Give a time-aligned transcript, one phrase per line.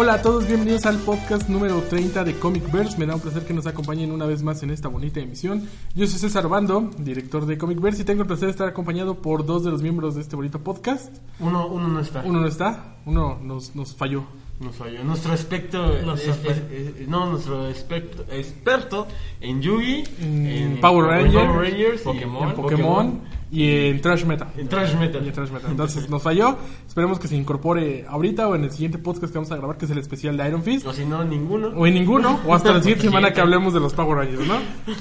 [0.00, 2.96] Hola a todos, bienvenidos al podcast número 30 de Comic Verse.
[2.98, 5.68] Me da un placer que nos acompañen una vez más en esta bonita emisión.
[5.96, 9.16] Yo soy César Bando, director de Comic Verse, y tengo el placer de estar acompañado
[9.16, 11.16] por dos de los miembros de este bonito podcast.
[11.40, 12.22] Uno, uno no está.
[12.24, 14.22] Uno no está, uno nos, nos falló.
[14.60, 15.04] Nos falló.
[15.04, 19.06] Nuestro es- es- es- no, nuestro experto, experto
[19.40, 23.20] en Yugi, En Power Rangers, Power Rangers y Pokémon, en Pokémon
[23.52, 24.48] y en Trash Metal.
[24.56, 25.24] en Trash Metal.
[25.24, 25.70] Y en Trash Metal.
[25.70, 26.56] Entonces nos falló.
[26.88, 29.84] Esperemos que se incorpore ahorita o en el siguiente podcast que vamos a grabar, que
[29.84, 30.86] es el especial de Iron Fist.
[30.86, 31.68] O si no, ninguno.
[31.68, 34.56] O en ninguno, o hasta la siguiente semana que hablemos de los Power Rangers, ¿no?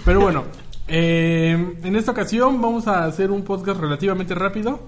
[0.05, 0.43] Pero bueno,
[0.87, 4.79] eh, en esta ocasión vamos a hacer un podcast relativamente rápido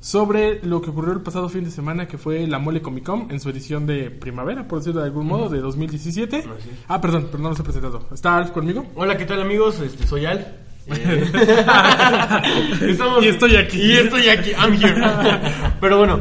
[0.00, 3.30] sobre lo que ocurrió el pasado fin de semana, que fue la Mole Comic Con
[3.30, 6.36] en su edición de primavera, por decirlo de algún modo, de 2017.
[6.38, 6.78] Así es.
[6.86, 8.06] Ah, perdón, pero no los he presentado.
[8.12, 8.86] ¿Está Alf conmigo?
[8.94, 9.80] Hola, ¿qué tal amigos?
[9.80, 10.56] Este, soy Al.
[10.90, 11.30] Eh,
[12.88, 13.78] estamos- Y estoy aquí.
[13.78, 14.94] Y estoy aquí, I'm here.
[15.82, 16.20] Pero bueno,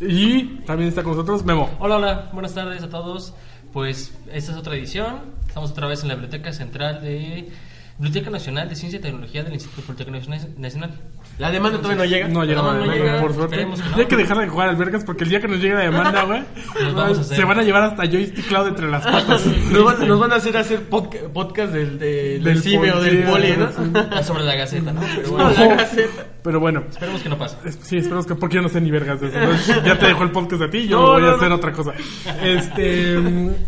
[0.00, 1.68] Y también está con nosotros Memo.
[1.80, 3.34] Hola, hola, buenas tardes a todos.
[3.74, 5.16] Pues esta es otra edición.
[5.46, 7.50] Estamos otra vez en la Biblioteca Central de
[7.98, 10.26] Biblioteca Nacional de Ciencia y Tecnología del Instituto Politécnico
[10.58, 10.90] Nacional.
[11.38, 12.28] la demanda todavía no llega.
[12.28, 13.20] No llega, No, no no llega.
[13.22, 13.64] por suerte.
[13.64, 13.74] No.
[13.96, 16.22] Hay que dejar de jugar al Vergas porque el día que nos llegue la demanda,
[16.24, 16.42] güey,
[17.24, 19.46] se van a llevar hasta Joystick Cloud entre las patas.
[19.72, 23.00] Nos van, nos van a hacer hacer podca- podcast del, de- del Del CIME o
[23.00, 24.22] del poli, ¿no?
[24.22, 25.00] Sobre la Gaceta, ¿no?
[25.00, 26.26] Pero Bueno, bueno, la Gaceta.
[26.42, 27.56] Pero bueno, esperemos que no pase.
[27.64, 29.38] Es- Sí, esperemos que porque yo no sé ni vergas de eso.
[29.38, 31.36] Entonces, ya te dejo el podcast a ti, yo No, voy no, a no.
[31.38, 31.92] hacer otra cosa.
[32.42, 33.16] Este,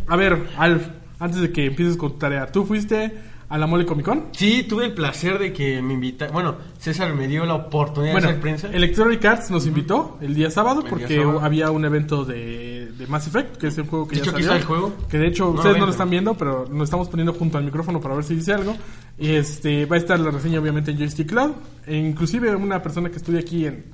[0.06, 0.86] a ver, Alf,
[1.18, 3.12] antes de que empieces con tu tarea, ¿tú fuiste
[3.50, 4.26] a la Mole Comic Con?
[4.32, 6.34] Sí, tuve el placer de que me invitaran.
[6.34, 8.68] Bueno, César me dio la oportunidad Bueno, de hacer prensa.
[8.70, 11.40] Electronic Arts nos invitó el día sábado El día porque sábado.
[11.40, 14.32] había un evento de, de Mass Effect, que es el juego que De ya hecho,
[14.32, 14.52] salió.
[14.52, 14.92] el juego.
[15.08, 17.64] Que de hecho No, ustedes no lo están viendo, pero nos estamos poniendo junto al
[17.64, 18.76] micrófono para ver si dice algo.
[19.18, 21.52] Y este va a estar la reseña obviamente en Joystick Cloud.
[21.86, 23.84] E inclusive una persona que estudia aquí en,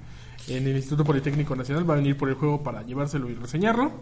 [0.49, 3.93] en el Instituto Politécnico Nacional va a venir por el juego para llevárselo y reseñarlo.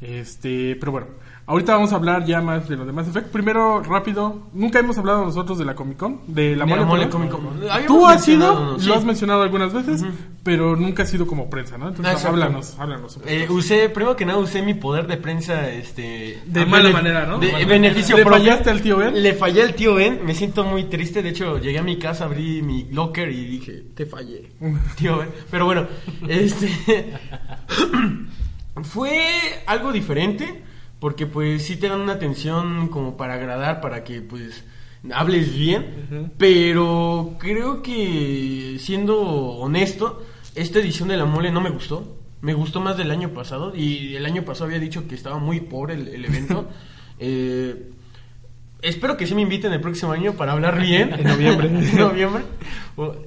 [0.00, 1.08] Este, pero bueno,
[1.46, 3.28] ahorita vamos a hablar ya más de lo de Mass Effect.
[3.28, 7.08] Primero, rápido, nunca hemos hablado nosotros de la Comic Con, de la De Mole.
[7.08, 7.58] Comic Con.
[7.86, 8.86] Tú has sido, sí.
[8.86, 10.04] lo has mencionado algunas veces,
[10.44, 11.88] pero nunca has sido como prensa, ¿no?
[11.88, 13.18] Entonces, háblanos, háblanos.
[13.26, 16.40] Eh, usé, primero que nada, usé mi poder de prensa, este...
[16.46, 17.38] De mala manera, ¿no?
[17.40, 18.40] De De beneficio ¿Le propio.
[18.40, 19.20] fallaste al tío Ben?
[19.20, 22.26] Le fallé al tío Ben, me siento muy triste, de hecho, llegué a mi casa,
[22.26, 24.52] abrí mi locker y dije, te fallé,
[24.96, 25.28] tío Ben.
[25.50, 25.86] Pero bueno,
[26.28, 27.14] este...
[28.82, 29.20] fue
[29.66, 30.62] algo diferente,
[31.00, 34.64] porque pues sí te dan una atención como para agradar, para que pues
[35.12, 40.24] hables bien, pero creo que siendo honesto,
[40.54, 42.16] esta edición de la mole no me gustó.
[42.40, 45.60] Me gustó más del año pasado y el año pasado había dicho que estaba muy
[45.60, 46.68] pobre el, el evento.
[47.20, 47.90] Eh,
[48.80, 51.12] espero que sí me inviten el próximo año para hablar bien.
[51.18, 51.68] En noviembre.
[51.68, 52.44] en noviembre.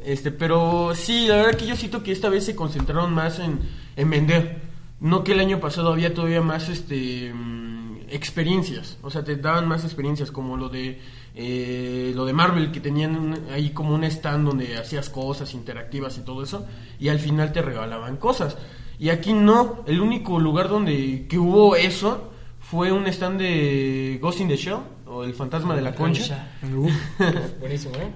[0.06, 3.60] Este, pero sí, la verdad que yo siento que esta vez se concentraron más en,
[3.98, 4.71] en vender.
[5.02, 8.98] No que el año pasado había todavía más este mm, experiencias.
[9.02, 11.02] O sea, te daban más experiencias como lo de
[11.36, 16.22] eh, lo de Marvel, que tenían ahí como un stand donde hacías cosas interactivas y
[16.22, 16.66] todo eso.
[17.00, 18.58] Y al final te regalaban cosas.
[19.00, 19.84] Y aquí no.
[19.88, 24.78] El único lugar donde que hubo eso fue un stand de Ghost in the Shell
[25.08, 26.52] o el fantasma de la concha.
[27.60, 28.12] Buenísimo, ¿eh?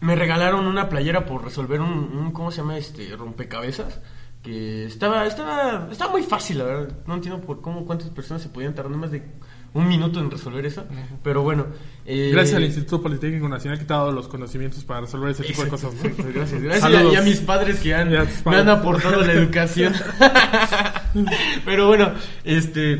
[0.00, 2.76] Me regalaron una playera por resolver un, un- ¿cómo se llama?
[2.76, 4.00] Este rompecabezas.
[4.42, 6.96] Que estaba, estaba, estaba muy fácil, la verdad.
[7.06, 9.22] No entiendo por cómo cuántas personas se podían tardar más de
[9.74, 10.84] un minuto en resolver eso.
[11.22, 11.66] Pero bueno.
[12.06, 15.44] eh, Gracias al Instituto Politécnico Nacional que te ha dado los conocimientos para resolver ese
[15.44, 15.92] tipo de cosas.
[16.02, 16.80] Gracias, gracias.
[16.80, 17.12] Saludos.
[17.12, 19.92] Y a mis padres que han, a me han aportado la educación.
[21.64, 22.12] Pero bueno,
[22.44, 22.98] este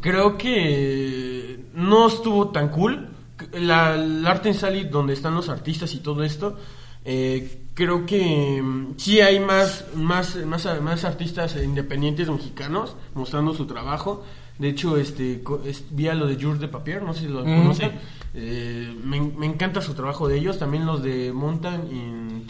[0.00, 3.08] creo que no estuvo tan cool.
[3.52, 6.58] La, la Art en Sally, donde están los artistas y todo esto,
[7.04, 13.66] eh, creo que mm, sí hay más, más, más, más artistas independientes mexicanos mostrando su
[13.66, 14.24] trabajo.
[14.58, 17.28] De hecho, este, co- es- vi a lo de Jules de Papier, no sé si
[17.28, 17.90] lo Mm, conocen.
[17.92, 17.96] sí.
[18.34, 20.58] Eh, me, me encanta su trabajo de ellos.
[20.58, 22.46] También los de Mountain in.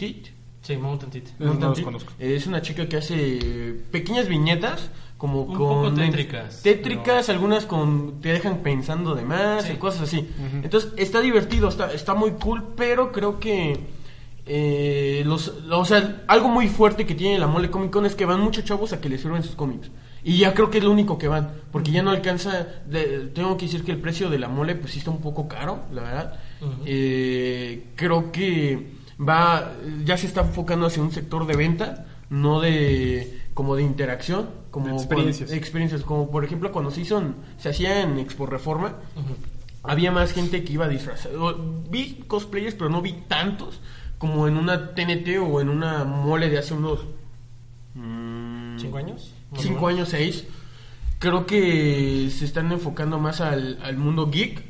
[0.61, 1.23] Sí, Mountain.
[1.39, 2.13] No, no los Mountain conozco.
[2.17, 2.27] Tea.
[2.29, 7.65] Es una chica que hace pequeñas viñetas como Un con poco tétricas, tétricas, pero- algunas
[7.65, 9.73] con te dejan pensando de más Sí.
[9.73, 10.27] y cosas así.
[10.63, 13.79] Entonces está divertido, está está muy cool, pero creo que
[14.51, 18.25] eh, los, o sea, algo muy fuerte que tiene la Mole Comic Con es que
[18.25, 19.91] van muchos chavos a que les firmen sus cómics.
[20.23, 23.55] Y ya creo que es lo único que van, porque ya no alcanza, de- tengo
[23.57, 26.01] que decir que el precio de la mole pues sí está un poco caro, la
[26.01, 26.39] verdad.
[26.85, 28.87] Eh, creo que
[29.17, 29.71] va,
[30.03, 34.87] ya se está enfocando hacia un sector de venta, no de como de interacción, como
[34.87, 35.51] De experiencias.
[35.51, 37.21] experiencias, como por ejemplo cuando se hizo,
[37.57, 38.95] se hacía en Expo Reforma,
[39.83, 41.33] había más gente que iba disfrazada.
[41.89, 43.79] Vi cosplayers, pero no vi tantos
[44.19, 46.99] como en una TNT o en una mole de hace unos
[47.95, 49.33] mm, ¿Cinco años?
[49.57, 50.45] cinco años, seis.
[51.17, 54.63] Creo que se están enfocando más al, al mundo geek.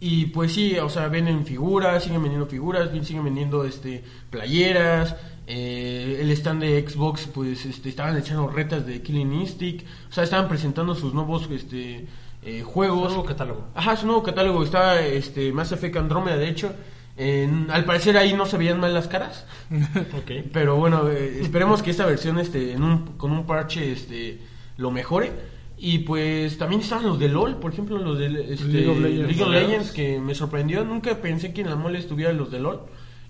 [0.00, 5.16] Y pues sí, o sea, venden figuras, siguen vendiendo figuras, siguen vendiendo este playeras.
[5.46, 9.86] eh, el stand de Xbox, pues este, estaban echando retas de Killing Instinct.
[10.10, 12.06] O sea, estaban presentando sus nuevos este,
[12.42, 13.08] eh, juegos.
[13.08, 13.64] Nuevo catálogo.
[13.74, 16.74] Ajá, su nuevo catálogo está este, Mass Effect Andromeda, de hecho.
[17.16, 19.46] En- al parecer ahí no se veían mal las caras.
[20.18, 20.30] Ok.
[20.52, 24.38] Pero bueno, eh, esperemos que esta versión este, en un, con un parche este,
[24.76, 25.32] lo mejore.
[25.78, 29.28] Y pues también estaban los de LOL, por ejemplo, los de este, League of Legends.
[29.28, 30.84] League of Legends, que me sorprendió.
[30.84, 32.80] Nunca pensé que en la mole estuvieran los de LOL.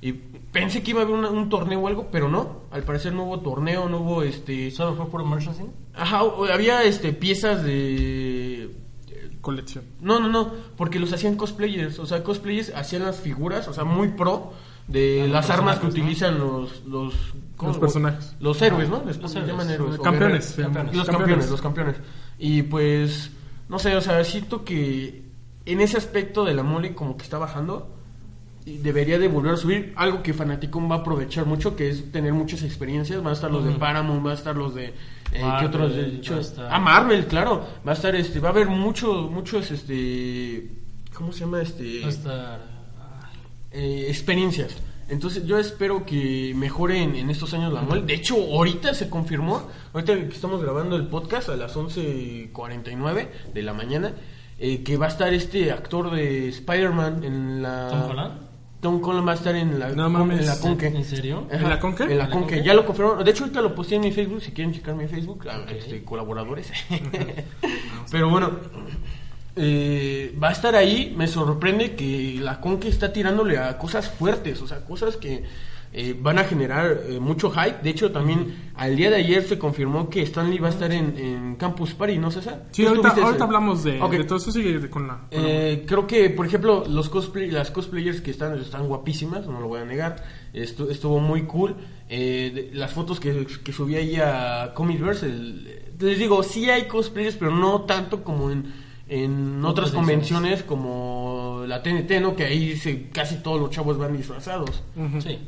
[0.01, 2.63] Y pensé que iba a haber una- un torneo o algo, pero no.
[2.71, 4.71] Al parecer no hubo torneo, no hubo este.
[4.71, 5.73] ¿Solo fue por merchandising?
[5.95, 6.21] Ajá,
[6.53, 8.36] había este piezas de.
[9.47, 9.85] Colección.
[10.01, 13.85] No, no, no, porque los hacían cosplayers, o sea, cosplayers hacían las figuras, o sea,
[13.85, 14.53] muy pro
[14.89, 17.15] de Ah, las armas que utilizan los los
[17.57, 17.71] ¿cómo?
[17.71, 18.35] Los personajes.
[18.41, 19.05] los héroes, ¿no?
[19.07, 20.01] Les Los llaman héroes.
[20.01, 20.97] Campeones, campeones.
[20.97, 21.97] Los campeones, los campeones.
[22.41, 23.31] Y pues
[23.69, 25.23] no sé, o sea, siento que
[25.65, 27.95] en ese aspecto de la mole como que está bajando
[28.65, 32.11] y debería de volver a subir algo que Fanaticon va a aprovechar mucho, que es
[32.11, 33.23] tener muchas experiencias.
[33.23, 33.71] Van a estar los de.
[33.75, 34.93] Paramount, va a estar los de...
[35.33, 36.11] Eh, ¿qué Marvel, otros?
[36.13, 36.39] Dicho?
[36.41, 37.67] estar- Ah, Marvel, claro.
[37.87, 40.71] Va a estar, este, va a haber muchos, muchos, este...
[41.15, 41.63] ¿Cómo se llama?
[41.63, 42.01] Este...
[42.01, 42.61] Va a estar...
[43.73, 44.77] eh, experiencias.
[45.09, 48.03] Entonces yo espero que mejore en, en estos años la mole.
[48.03, 49.63] De hecho, ahorita se confirmó,
[49.93, 54.13] ahorita que estamos grabando el podcast a las 11.49 de la mañana,
[54.59, 57.89] eh, que va a estar este actor de Spider-Man en la...
[57.91, 58.41] ¿Tom Holland?
[58.81, 60.41] Tom Holland va a estar en la, No mames.
[60.41, 60.87] en la Conque.
[60.87, 61.47] ¿En serio?
[61.51, 62.05] Ajá, ¿En la Conque?
[62.05, 62.55] En la ¿En Conque.
[62.57, 62.63] Conque?
[62.67, 63.25] Ya lo confirmaron.
[63.25, 64.43] De hecho, ahorita lo posté en mi Facebook.
[64.43, 66.71] Si quieren checar mi Facebook, este, colaboradores.
[68.11, 68.53] Pero bueno,
[69.57, 71.15] eh, va a estar ahí.
[71.17, 75.45] Me sorprende que la Conque está tirándole a cosas fuertes, o sea, cosas que
[75.99, 77.79] eh, van a generar eh, mucho hype.
[77.83, 81.17] De hecho, también al día de ayer se confirmó que Stanley va a estar en,
[81.19, 82.67] en Campus Party, ¿no, César?
[82.71, 84.13] Sí, ¿Tú ahorita, hablamos de, Ok.
[84.13, 84.53] de todo eso.
[84.53, 85.21] Sigue con la.
[85.31, 89.47] con la- Eh, creo que, por ejemplo, los cosplay, las cosplayers que están, están guapísimas,
[89.47, 90.23] no lo voy a negar.
[90.53, 91.75] Estu- estuvo muy cool.
[92.11, 96.87] Eh, de- las fotos que, que subí ahí a Comicverse, el- les digo, sí hay
[96.89, 98.71] cosplayers, pero no tanto como en,
[99.09, 102.37] en otras Otras convenciones como la TNT, ¿no?
[102.37, 104.83] Que ahí se- casi todos los chavos van disfrazados.
[105.21, 105.39] Sí.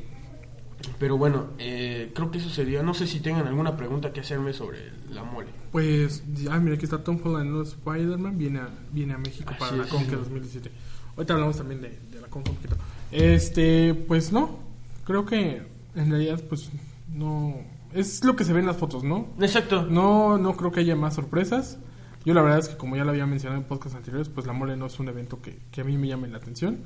[0.98, 2.82] Pero bueno, eh, creo que eso sería.
[2.82, 5.48] No sé si tengan alguna pregunta que hacerme sobre la mole.
[5.72, 7.62] Pues, ah, mira, aquí está Tom Holland, ¿no?
[7.62, 9.90] Spider-Man, viene a, viene a México Así para la es.
[9.90, 10.70] Conque 2017.
[11.16, 12.76] Ahorita hablamos también de, de la Conque un poquito.
[13.10, 14.58] Este, pues no,
[15.04, 15.62] creo que
[15.94, 16.70] en realidad, pues
[17.12, 17.56] no.
[17.92, 19.28] Es lo que se ve en las fotos, ¿no?
[19.40, 19.86] Exacto.
[19.86, 21.78] No, no creo que haya más sorpresas.
[22.24, 24.52] Yo la verdad es que como ya lo había mencionado en podcasts anteriores, pues la
[24.52, 26.80] mole no es un evento que, que a mí me llame la atención.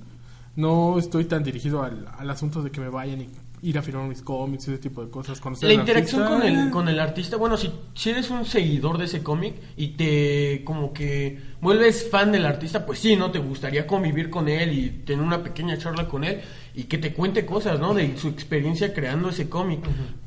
[0.54, 3.28] No estoy tan dirigido al, al asunto de que me vayan y
[3.62, 5.40] ir a firmar mis cómics y ese tipo de cosas.
[5.40, 8.99] conocer La interacción artista, con el, con el artista, bueno, si, si eres un seguidor
[8.99, 13.31] de ese cómic y te como que vuelves fan del artista, pues sí, ¿no?
[13.31, 16.40] Te gustaría convivir con él y tener una pequeña charla con él
[16.75, 17.95] y que te cuente cosas, ¿no?
[17.95, 19.81] De su experiencia creando ese cómic.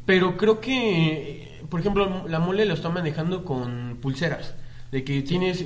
[0.05, 4.55] Pero creo que, por ejemplo, la mole lo está manejando con pulseras.
[4.91, 5.65] De que tienes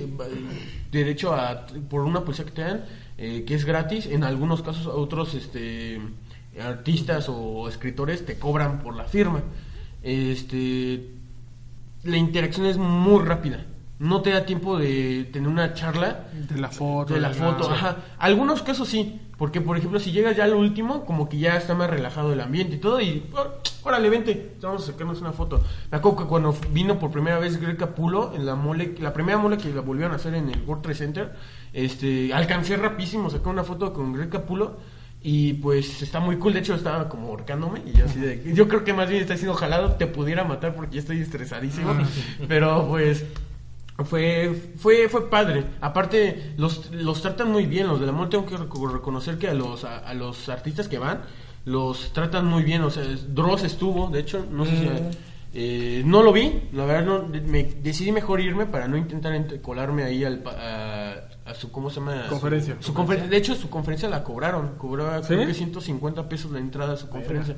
[0.91, 2.85] derecho a, por una pulsera que te dan,
[3.17, 5.99] eh, que es gratis, en algunos casos otros este
[6.61, 9.41] artistas o escritores te cobran por la firma.
[10.03, 11.09] Este
[12.03, 13.65] la interacción es muy rápida.
[13.99, 17.13] No te da tiempo de tener una charla De la foto.
[17.13, 17.97] de la foto, ajá.
[18.17, 21.75] Algunos casos sí, porque por ejemplo si llegas ya al último, como que ya está
[21.75, 23.45] más relajado el ambiente y todo, y "Oh,
[23.83, 25.61] órale, vente, vamos a sacarnos una foto.
[25.91, 29.37] Me acuerdo que cuando vino por primera vez Greg Capulo, en la mole, la primera
[29.37, 31.35] mole que la volvieron a hacer en el World Trade Center,
[31.73, 34.77] este, alcancé rapidísimo, sacar una foto con Greg Capulo,
[35.21, 38.67] y pues está muy cool, de hecho estaba como ahorcándome, y yo así de, yo
[38.67, 41.93] creo que más bien está siendo jalado, te pudiera matar porque ya estoy estresadísimo,
[42.47, 43.25] pero pues...
[44.05, 45.65] Fue, fue, fue padre.
[45.81, 47.85] Aparte, los, los tratan muy bien.
[47.89, 50.97] Los del amor tengo que reco- reconocer que a los, a, a los artistas que
[50.97, 51.23] van,
[51.65, 54.89] los tratan muy bien, o sea, Dross estuvo, de hecho, no sé si...
[55.53, 60.03] eh, no lo vi, la verdad no, me decidí mejor irme para no intentar colarme
[60.03, 61.15] ahí al, a,
[61.45, 62.25] a su, ¿cómo se llama?
[62.29, 62.77] Conferencia.
[62.79, 65.33] Su, confer- de hecho, su conferencia la cobraron, cobraba ¿Sí?
[65.33, 67.55] creo que 150 pesos la entrada a su conferencia.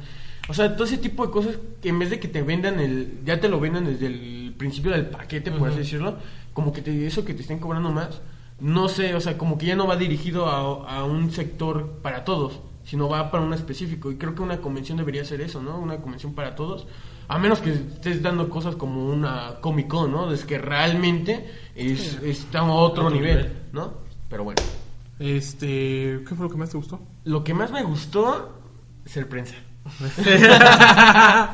[0.48, 3.20] O sea, todo ese tipo de cosas que en vez de que te vendan el,
[3.26, 6.16] ya te lo vendan desde el principio del paquete, por así decirlo,
[6.54, 8.22] como que te, eso que te estén cobrando más,
[8.60, 12.24] no sé, o sea, como que ya no va dirigido a, a un sector para
[12.24, 14.12] todos, sino va para un específico.
[14.12, 15.78] Y creo que una convención debería ser eso, ¿no?
[15.80, 16.88] Una convención para todos.
[17.32, 20.34] A menos que estés dando cosas como una Comic Con, ¿no?
[20.34, 23.54] Es que realmente es, está a otro, Otro nivel, nivel.
[23.72, 23.94] ¿no?
[24.30, 24.62] Pero bueno.
[25.18, 27.00] Este, ¿qué fue lo que más te gustó?
[27.24, 28.60] Lo que más me gustó,
[29.06, 29.56] ser prensa.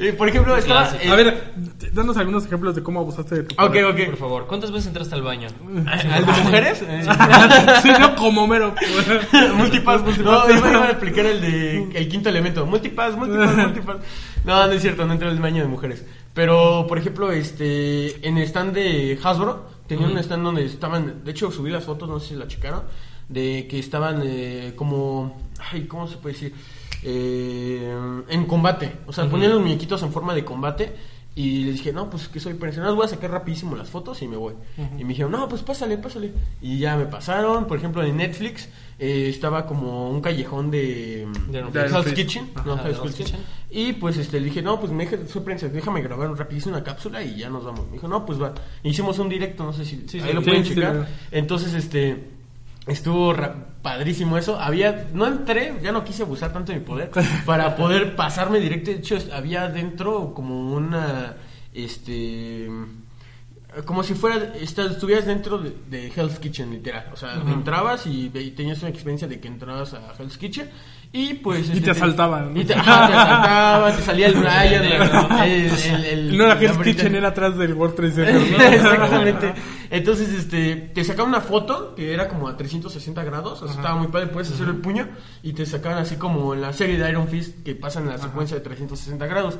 [0.00, 0.90] Eh, Por ejemplo, estaba...
[1.00, 1.52] Eh, A ver,
[1.92, 4.06] danos algunos ejemplos de cómo abusaste de tu Ok, ok.
[4.06, 5.48] Por favor, ¿cuántas veces entraste al baño?
[5.86, 6.82] ¿Al de mujeres?
[6.82, 7.02] Eh,
[7.82, 8.74] sí, no como mero.
[9.56, 12.66] multipass, no, iba, iba a explicar el de el quinto elemento.
[12.66, 13.96] Multipass, multipass, multipass.
[14.44, 16.04] No, no es cierto, no entré al baño de mujeres.
[16.34, 21.30] Pero, por ejemplo, este en el stand de Hasbro, tenía un stand donde estaban, de
[21.30, 22.82] hecho subí las fotos, no sé si la checaron,
[23.28, 25.36] de que estaban eh, como,
[25.72, 26.54] ay, ¿cómo se puede decir?
[27.04, 28.92] Eh, en combate.
[29.06, 30.92] O sea, ponían los muñequitos en forma de combate.
[31.34, 34.28] Y les dije, no, pues que soy personal, voy a sacar rapidísimo las fotos y
[34.28, 34.52] me voy.
[34.98, 36.30] Y me dijeron, no, pues pásale, pásale.
[36.60, 41.62] Y ya me pasaron, por ejemplo, en Netflix eh, estaba como un callejón de, De-
[41.62, 42.50] de de Hell's Hell's Kitchen.
[42.54, 43.36] Ajá, no, de Hell's Hell's Kitchen.
[43.38, 43.40] Kitchen.
[43.70, 46.84] Y pues este, le dije, no, pues me dije, soy prensa, déjame grabar rapidísimo una
[46.84, 47.86] cápsula y ya nos vamos.
[47.86, 48.52] Me dijo, no, pues va.
[48.82, 50.32] Hicimos un directo, no sé si Sí, ahí sí.
[50.34, 51.08] lo Sí, pueden checar.
[51.30, 52.24] Entonces, este,
[52.86, 53.34] estuvo
[53.82, 54.58] padrísimo eso.
[54.58, 57.10] Había, no entré, ya no quise abusar tanto de mi poder
[57.46, 58.90] para poder pasarme directo.
[58.90, 61.36] De hecho, había dentro como una,
[61.72, 62.68] este,
[63.84, 67.10] como si fuera, estuvieras dentro de, de Hell's Kitchen, literal.
[67.12, 70.68] O sea, entrabas y, y tenías una experiencia de que entrabas a Hell's Kitchen
[71.14, 71.68] y pues...
[71.68, 72.56] Y este, te asaltaban.
[72.56, 76.78] Y te, ajá, te asaltaban, te salía el Brian, el, el, el- No era Hell's
[76.78, 78.34] Kitchen, era atrás del World Trade Center.
[78.58, 78.64] ¿no?
[78.64, 79.54] Exactamente.
[79.90, 83.96] Entonces, este, te sacaban una foto que era como a 360 grados, o sea, estaba
[83.96, 85.06] muy padre, puedes hacer el puño
[85.42, 88.18] y te sacaban así como en la serie de Iron Fist que pasan en la
[88.18, 89.58] secuencia de 360 grados.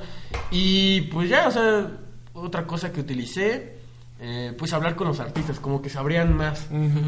[0.50, 1.86] Y pues ya, o sea,
[2.32, 3.76] otra cosa que utilicé,
[4.20, 6.66] eh, pues hablar con los artistas, como que sabrían más,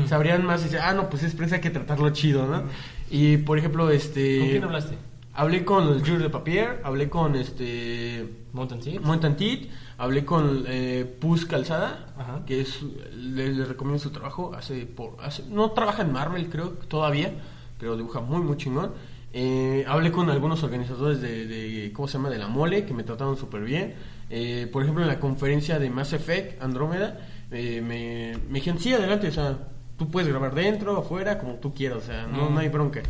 [0.09, 2.65] sabrían más y dice, ah, no, pues es prensa hay que tratarlo chido, ¿no?
[3.14, 4.40] Y por ejemplo, este...
[4.40, 4.99] ¿Con quién hablaste?
[5.35, 8.28] Hablé con el Jules de Papier, hablé con este...
[8.52, 12.42] Montantit, hablé con eh, Puz Calzada, Ajá.
[12.44, 12.83] que es
[13.16, 17.33] le, le recomiendo su trabajo, hace por hace, no trabaja en Marvel creo todavía,
[17.78, 18.92] pero dibuja muy muy chingón.
[19.33, 23.04] Eh, hablé con algunos organizadores de, de cómo se llama de la mole que me
[23.04, 23.94] trataron súper bien.
[24.30, 28.92] Eh, por ejemplo en la conferencia de Mass Effect Andrómeda eh, me, me dijeron sí
[28.92, 29.59] adelante, o sea
[29.97, 33.03] tú puedes grabar dentro, afuera, como tú quieras, o sea no, no hay bronca.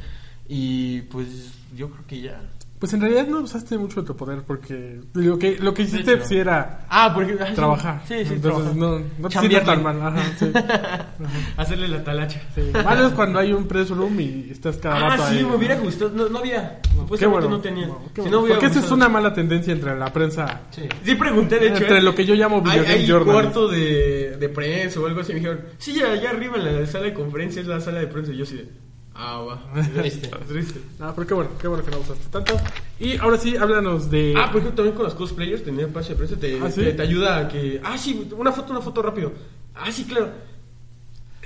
[0.49, 2.41] Y pues yo creo que ya.
[2.85, 6.21] Pues en realidad no usaste mucho de tu poder porque lo que, lo que hiciste
[6.23, 7.55] sí era Ah, porque ah, sí.
[7.55, 8.03] trabajar.
[8.07, 8.77] Sí, sí, Entonces trabajar.
[8.77, 10.03] no, no te sientes tan mal.
[10.03, 10.53] Ajá, sí.
[11.57, 12.43] Hacerle la talacha.
[12.55, 12.61] Sí.
[12.75, 15.45] Malo es cuando hay un press room y estás cada Ah, rato sí, ahí.
[15.47, 16.11] me hubiera gustado.
[16.15, 16.79] No, no había.
[16.83, 17.49] Qué Supuestamente bueno.
[17.57, 17.87] no tenía.
[17.87, 18.31] No, qué Si bueno.
[18.37, 20.61] no hubiera Porque esa es una mala tendencia entre la prensa.
[20.71, 20.83] Sí.
[21.05, 21.79] Sí pregunté, de hecho.
[21.85, 22.03] Entre ¿eh?
[22.03, 23.33] lo que yo llamo Hay, video hay journalist.
[23.55, 25.33] cuarto de, de prensa o algo así.
[25.33, 28.31] Me dijeron, sí, allá arriba en la sala de conferencia es la sala de prensa.
[28.33, 28.69] Y yo de,
[29.15, 29.83] ah, va.
[30.01, 30.29] Triste.
[30.49, 30.81] Triste.
[31.01, 32.57] Ah, pero qué bueno, qué bueno que no usaste tanto.
[32.99, 34.35] Y ahora sí, háblanos de.
[34.37, 36.37] Ah, por ejemplo, también con los cosplayers tenía pase de prensa.
[36.37, 36.83] Te, ¿Ah, sí?
[36.83, 37.81] te, te ayuda a que.
[37.83, 39.33] Ah, sí, una foto, una foto rápido.
[39.75, 40.31] Ah, sí, claro.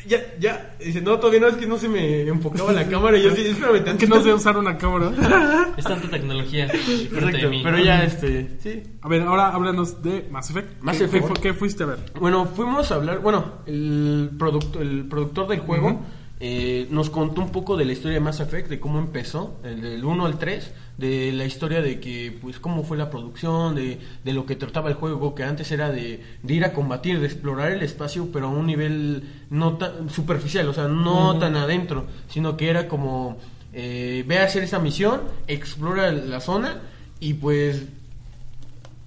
[0.06, 0.76] Ya, ya.
[0.78, 3.18] Dice, no, todavía no, es que no se me enfocaba la cámara.
[3.18, 5.12] Y yo sí, espérame Es que no sé usar una cámara.
[5.76, 6.66] Es tanta tecnología.
[6.66, 7.60] mí.
[7.62, 8.58] pero ya, este.
[8.60, 10.82] Sí, A ver, ahora háblanos de Mass Effect.
[10.82, 11.38] Mass ¿Qué, Effect.
[11.38, 11.98] qué fuiste a ver?
[12.18, 16.00] Bueno, fuimos a hablar, bueno, el, producto, el productor del juego
[16.40, 19.80] eh, nos contó un poco de la historia de Mass Effect, de cómo empezó, el
[19.80, 23.98] del 1 al 3, de la historia de que, pues, cómo fue la producción, de,
[24.24, 27.26] de lo que trataba el juego, que antes era de, de ir a combatir, de
[27.26, 32.06] explorar el espacio, pero a un nivel no tan superficial, o sea, no tan adentro,
[32.28, 33.38] sino que era como,
[33.72, 36.80] eh, ve a hacer esa misión, explora la zona
[37.20, 37.82] y pues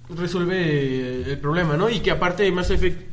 [0.08, 1.88] resuelve el problema, ¿no?
[1.88, 3.11] Y que aparte de Mass Effect.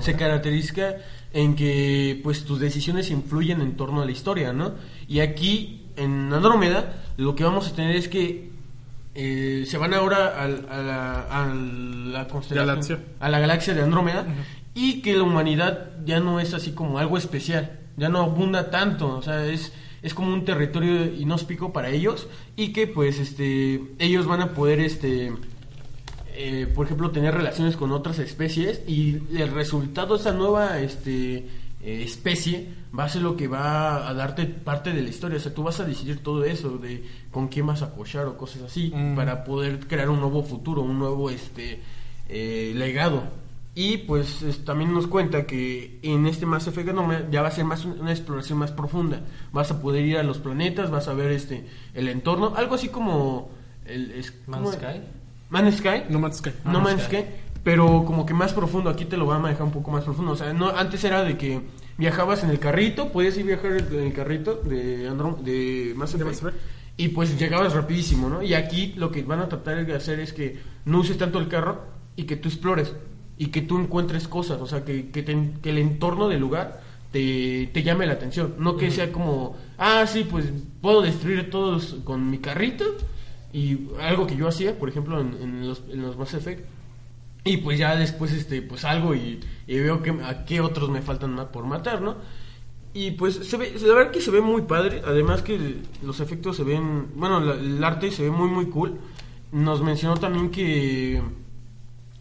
[0.00, 0.96] Se caracteriza
[1.32, 4.72] en que pues tus decisiones influyen en torno a la historia, ¿no?
[5.08, 8.50] Y aquí en Andrómeda lo que vamos a tener es que
[9.14, 12.98] eh, se van ahora al- a, la, a la constelación, Galaxia.
[13.20, 14.26] a la galaxia de Andrómeda
[14.74, 19.16] y que la humanidad ya no es así como algo especial, ya no abunda tanto,
[19.16, 24.26] o sea, es es como un territorio inhóspico para ellos y que pues este ellos
[24.26, 25.32] van a poder este
[26.40, 31.36] eh, por ejemplo, tener relaciones con otras especies y el resultado, esa nueva este,
[31.82, 35.36] eh, especie va a ser lo que va a darte parte de la historia.
[35.38, 38.36] O sea, tú vas a decidir todo eso, de con quién vas a cochar o
[38.36, 39.16] cosas así, Mm.
[39.16, 41.80] para poder crear un nuevo futuro, un nuevo este
[42.28, 43.22] eh, legado.
[43.74, 47.52] Y pues es- también nos cuenta que en este Mass Effect Andromeda ya va a
[47.52, 49.20] ser más un- una exploración más profunda.
[49.52, 51.64] Vas a poder ir a los planetas, vas a ver este
[51.94, 53.50] el entorno, algo así como
[53.86, 54.72] el es- Man's ¿cómo?
[54.72, 55.00] Sky.
[55.50, 56.04] Man's Sky.
[56.08, 56.50] No Man's Sky.
[56.64, 57.16] No Ah, Man's Sky.
[57.18, 57.24] Sky,
[57.62, 58.90] pero como que más profundo.
[58.90, 60.32] Aquí te lo van a manejar un poco más profundo.
[60.32, 61.60] O sea, no, antes era de que
[61.96, 66.18] viajabas en el carrito, podías ir viajar en el carrito de, Androm de Mass De
[66.24, 66.64] Effect, Mass Effect.
[66.96, 68.42] y pues llegabas rapidísimo, ¿no?
[68.42, 71.48] Y aquí lo que van a tratar de hacer es que no uses tanto el
[71.48, 71.82] carro
[72.14, 72.94] y que tú explores
[73.36, 76.80] y que tú encuentres cosas, o sea, que, que, te- que el entorno del lugar
[77.12, 80.46] te, te llame la atención, no que sea como, ah, sí, pues
[80.80, 82.84] puedo destruir todos con mi carrito
[83.52, 86.64] y algo que yo hacía, por ejemplo, en, los, en los Mass Effect,
[87.44, 91.00] y pues ya después este pues salgo y, y veo que a qué otros me
[91.02, 92.16] faltan por matar, ¿no?
[92.94, 96.56] Y pues se ve, la verdad que se ve muy padre, además que los efectos
[96.56, 98.98] se ven, bueno, la- el arte se ve muy muy cool.
[99.52, 101.22] Nos mencionó también que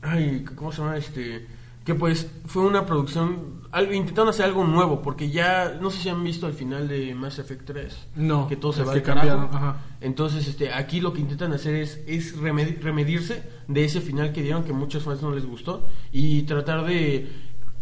[0.02, 1.48] ay, ¿cómo se llama este?
[1.88, 6.10] Que pues fue una producción, algo, intentaron hacer algo nuevo, porque ya, no sé si
[6.10, 8.08] han visto al final de Mass Effect 3.
[8.17, 9.77] No, Que todo se va al cambiaron, ajá.
[10.01, 14.41] Entonces, este, aquí lo que intentan hacer es, es remedi- remedirse de ese final que
[14.44, 17.29] dieron que a muchos fans no les gustó y tratar de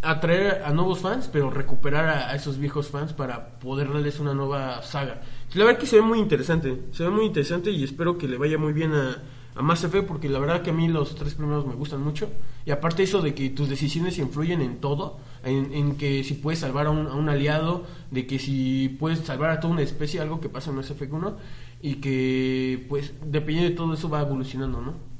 [0.03, 4.35] atraer a nuevos fans, pero recuperar a, a esos viejos fans para poder darles una
[4.35, 5.21] nueva saga.
[5.55, 8.37] La verdad que se ve muy interesante, se ve muy interesante y espero que le
[8.37, 9.17] vaya muy bien a,
[9.55, 12.29] a Mass Effect porque la verdad que a mí los tres primeros me gustan mucho
[12.65, 16.59] y aparte eso de que tus decisiones influyen en todo, en, en que si puedes
[16.59, 20.19] salvar a un, a un aliado, de que si puedes salvar a toda una especie,
[20.19, 21.37] algo que pasa en Mass Effect 1
[21.81, 25.15] y que pues dependiendo de todo eso va evolucionando, ¿no?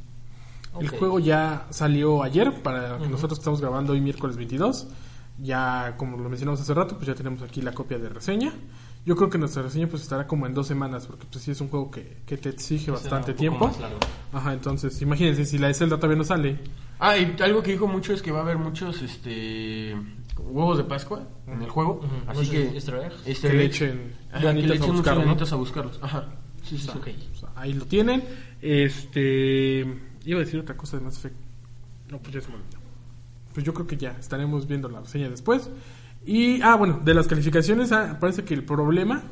[0.79, 4.87] El juego ya salió ayer para nosotros que estamos grabando hoy miércoles 22.
[5.41, 8.53] Ya, como lo mencionamos hace rato, pues ya tenemos aquí la copia de reseña.
[9.05, 11.62] Yo creo que nuestra reseña pues estará como en dos semanas, porque pues sí es
[11.62, 13.71] un juego que, que te exige bastante tiempo.
[14.33, 16.59] Ajá, entonces imagínense, si la de Zelda todavía no sale,
[17.00, 19.95] Ah, y algo que dijo mucho es que va a haber muchos este
[20.38, 24.79] huevos de Pascua en el juego, así que easter que le echen Ajá, que ganitas
[25.50, 26.00] le a buscarlos.
[26.01, 26.29] Ajá.
[26.63, 26.89] Sí, sí.
[26.89, 28.24] O sea, ahí lo tienen.
[28.61, 29.81] Este.
[30.25, 31.35] Iba a decir otra cosa de Mass Effect.
[32.09, 32.79] No, pues ya se me olvidó.
[33.53, 35.70] Pues yo creo que ya estaremos viendo la reseña después.
[36.25, 39.24] Y, ah, bueno, de las calificaciones, ah, parece que el problema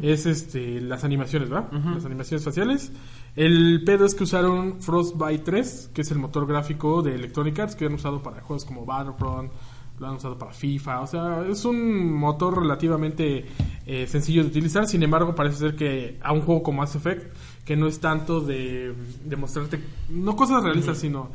[0.00, 1.72] es este las animaciones, ¿verdad?
[1.72, 2.92] Las animaciones faciales.
[3.34, 7.74] El pedo es que usaron Frostbite 3, que es el motor gráfico de Electronic Arts,
[7.74, 9.50] que han usado para juegos como Battlefront,
[9.98, 13.46] lo han usado para FIFA, o sea, es un motor relativamente
[13.86, 17.34] eh, sencillo de utilizar, sin embargo parece ser que a un juego como Mass Effect,
[17.64, 19.80] que no es tanto de, de mostrarte,
[20.10, 21.30] no cosas realistas, sino,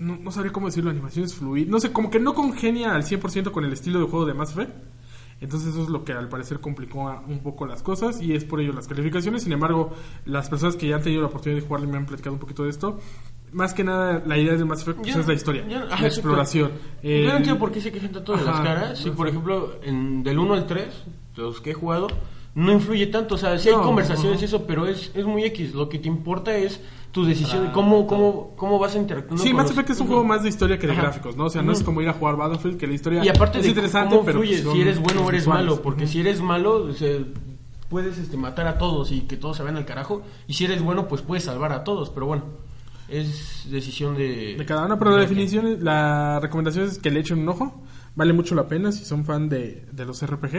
[0.00, 3.50] no, no sabría cómo decirlo, animaciones fluidas, no sé, como que no congenia al 100%
[3.50, 4.72] con el estilo de juego de Mass Effect.
[5.38, 8.58] Entonces eso es lo que al parecer complicó un poco las cosas y es por
[8.58, 9.42] ello las calificaciones.
[9.42, 9.92] Sin embargo,
[10.24, 12.40] las personas que ya han tenido la oportunidad de jugarlo y me han platicado un
[12.40, 12.98] poquito de esto.
[13.52, 16.00] Más que nada, la idea de Mass Effect pues, Yo- es la historia, yo- ajá,
[16.02, 16.70] la exploración.
[17.02, 18.98] Yo El- no entiendo por qué se quejan tanto de las caras.
[18.98, 21.04] Si, por ejemplo, en, del 1 al 3,
[21.36, 22.06] los que he jugado,
[22.56, 23.36] no influye tanto.
[23.36, 25.74] O sea, sí hay No, conversaciones y eso, pero es, es muy X.
[25.74, 26.80] Lo que te importa es
[27.12, 30.06] tu decisión, Ah, cómo, cómo, cómo vas interactuando Sí, con Mass los- Effect es un
[30.08, 31.02] juego más de historia que de Ajá.
[31.02, 31.44] gráficos, ¿no?
[31.44, 33.64] O sea, no es como ir a jugar Battlefield, que la historia Y aparte es
[33.64, 35.64] de interesante, cómo pero fluye, pues, si eres bueno o eres visuales.
[35.66, 37.16] malo, porque si eres malo, o sea,
[37.88, 40.82] puedes este, matar a todos y que todos se vayan al carajo, y si eres
[40.82, 42.42] bueno, pues puedes salvar a todos, pero bueno,
[43.08, 44.56] es decisión de...
[44.58, 47.82] de cada uno, pero la definición, la recomendación es que le echen un ojo.
[48.16, 50.56] Vale mucho la pena si son fan de, de los RPG.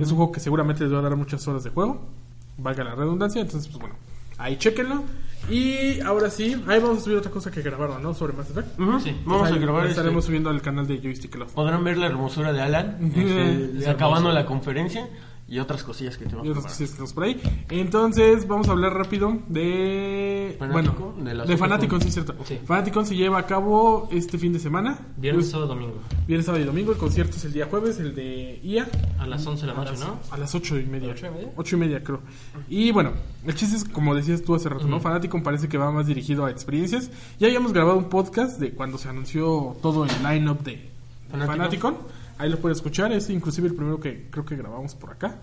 [0.00, 2.08] Es un juego que seguramente les va a dar muchas horas de juego.
[2.56, 3.40] Valga la redundancia.
[3.42, 3.96] Entonces, pues bueno,
[4.38, 5.02] ahí chequenlo.
[5.48, 8.14] Y ahora sí, ahí vamos a subir otra cosa que grabaron, ¿no?
[8.14, 8.68] Sobre Mass Effect.
[9.02, 9.16] Sí.
[9.24, 11.48] Vamos Ahí a grabar este- Estaremos subiendo al canal de Joystick Club.
[11.48, 14.32] Podrán ver la hermosura de Alan, este, Es acabando hermoso.
[14.32, 15.08] la conferencia
[15.50, 17.40] y otras cosillas que tenemos Y otras cosillas que tenemos por ahí.
[17.70, 20.54] Entonces, vamos a hablar rápido de.
[20.58, 22.06] Fanático, bueno, de de, Fanaticon, Con.
[22.06, 22.36] sí, cierto.
[22.44, 22.60] Sí.
[22.64, 24.98] Fanaticon se lleva a cabo este fin de semana.
[25.16, 25.94] Viernes, Pues, sábado, domingo.
[26.28, 26.92] Viernes, sábado y domingo.
[26.92, 28.88] El concierto es el día jueves, el de IA.
[29.18, 30.20] A las 11 de la noche, ¿no?
[30.30, 31.08] A las ocho y media.
[31.08, 31.52] ¿A las ocho y media?
[31.56, 32.20] Ocho y media, creo.
[32.68, 33.12] Y bueno,
[33.44, 35.00] el chiste es, como decías tú hace rato, ¿no?
[35.00, 37.10] Fanaticon parece que va más dirigido a experiencias.
[37.40, 41.56] Ya habíamos grabado un podcast de cuando se anunció todo el line-up de de Fanaticon.
[41.56, 42.19] Fanaticon.
[42.40, 43.12] Ahí lo pueden escuchar.
[43.12, 45.38] Es inclusive el primero que creo que grabamos por acá.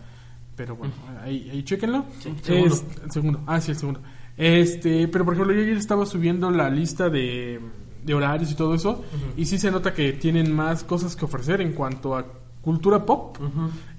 [0.56, 2.06] Pero bueno, ahí, ahí chéquenlo.
[2.42, 2.76] segundo.
[2.76, 3.42] Es- el segundo.
[3.46, 4.00] Ah, sí, el segundo.
[4.36, 7.60] Este, pero por ejemplo, yo ayer estaba subiendo la lista de,
[8.04, 9.04] de horarios y todo eso.
[9.36, 12.26] Y sí se nota que tienen más cosas que ofrecer en cuanto a
[12.62, 13.38] cultura pop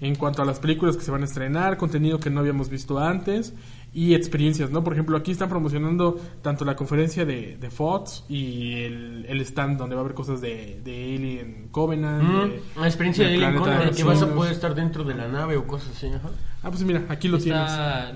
[0.02, 2.98] en cuanto a las películas que se van a estrenar, contenido que no habíamos visto
[2.98, 3.54] antes
[3.92, 4.85] y experiencias, ¿no?
[4.85, 9.79] Por ejemplo, aquí están promocionando tanto la conferencia de, de Fox y el, el stand
[9.79, 12.22] donde va a haber cosas de, de Alien Covenant.
[12.22, 15.27] Mm, de- la experiencia de Alien Covenant, que vas a poder estar dentro de la
[15.29, 16.07] nave o cosas así.
[16.09, 16.31] ajá.
[16.62, 17.70] Ah, pues mira, aquí lo tienes.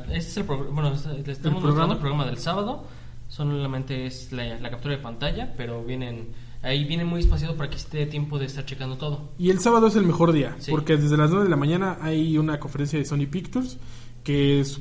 [0.07, 2.85] Este es el programa, bueno, le estamos mostrando el programa del sábado.
[3.29, 6.29] Solamente es la, la captura de pantalla, pero vienen
[6.63, 9.31] ahí viene muy espaciado para que esté tiempo de estar checando todo.
[9.39, 10.71] Y el sábado es el mejor día, Sí.
[10.71, 13.79] porque desde las 9 de la mañana hay una conferencia de Sony Pictures
[14.23, 14.81] que es,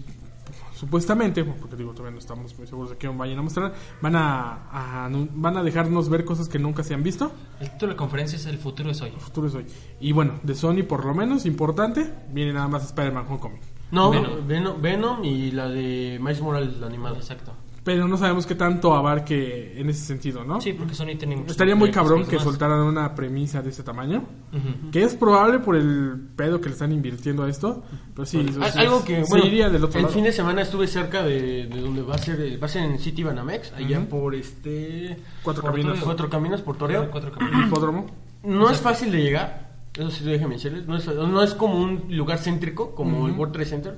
[0.82, 5.06] supuestamente, porque digo, todavía no estamos muy seguros de qué vayan a mostrar, van a,
[5.06, 7.32] a- van a dejarnos ver cosas que nunca se han visto.
[7.60, 9.12] El título de la conferencia es El futuro es hoy.
[9.12, 9.65] Futuro es hoy.
[10.00, 13.60] Y bueno, de Sony por lo menos, importante, viene nada más Spider-Man Homecoming.
[13.91, 14.48] No, Venom.
[14.48, 14.82] Venom.
[14.82, 17.15] Venom y la de Miles Morales, la animada.
[17.17, 17.54] Exacto.
[17.84, 20.62] Pero no sabemos qué tanto abarque en ese sentido, ¿no?
[20.62, 22.44] Sí, porque Sony tiene muchos Estaría muy cabrón que demás.
[22.44, 24.24] soltaran una premisa de ese tamaño.
[24.54, 24.91] Ujú.
[24.91, 27.84] Que es probable por el pedo que le están invirtiendo a esto.
[28.13, 30.13] Pero sí, eso Al- sí, Algo que, bueno, iría del otro el lado.
[30.13, 33.00] fin de semana estuve cerca de, de donde va a ser, va a ser en
[33.00, 34.08] City Banamex, allá Ujú.
[34.10, 35.17] por este...
[35.41, 35.94] Cuatro Por caminos.
[35.94, 36.06] Toreo.
[36.06, 37.10] Cuatro caminos por Toreo.
[37.10, 37.65] Cuatro caminos.
[37.67, 38.06] Hipódromo.
[38.44, 42.06] No es fácil de llegar, eso sí déjame decirles, no es, no es como un
[42.15, 43.98] lugar céntrico, como el World Trade Center,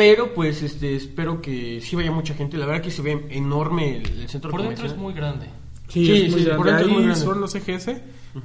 [0.00, 3.98] pero pues este espero que sí vaya mucha gente, la verdad que se ve enorme
[3.98, 5.46] el, el centro Por dentro es muy grande.
[5.88, 6.56] Sí, Sí, es muy sí, grande.
[6.56, 7.20] por dentro es muy grande.
[7.20, 7.84] son los EGS,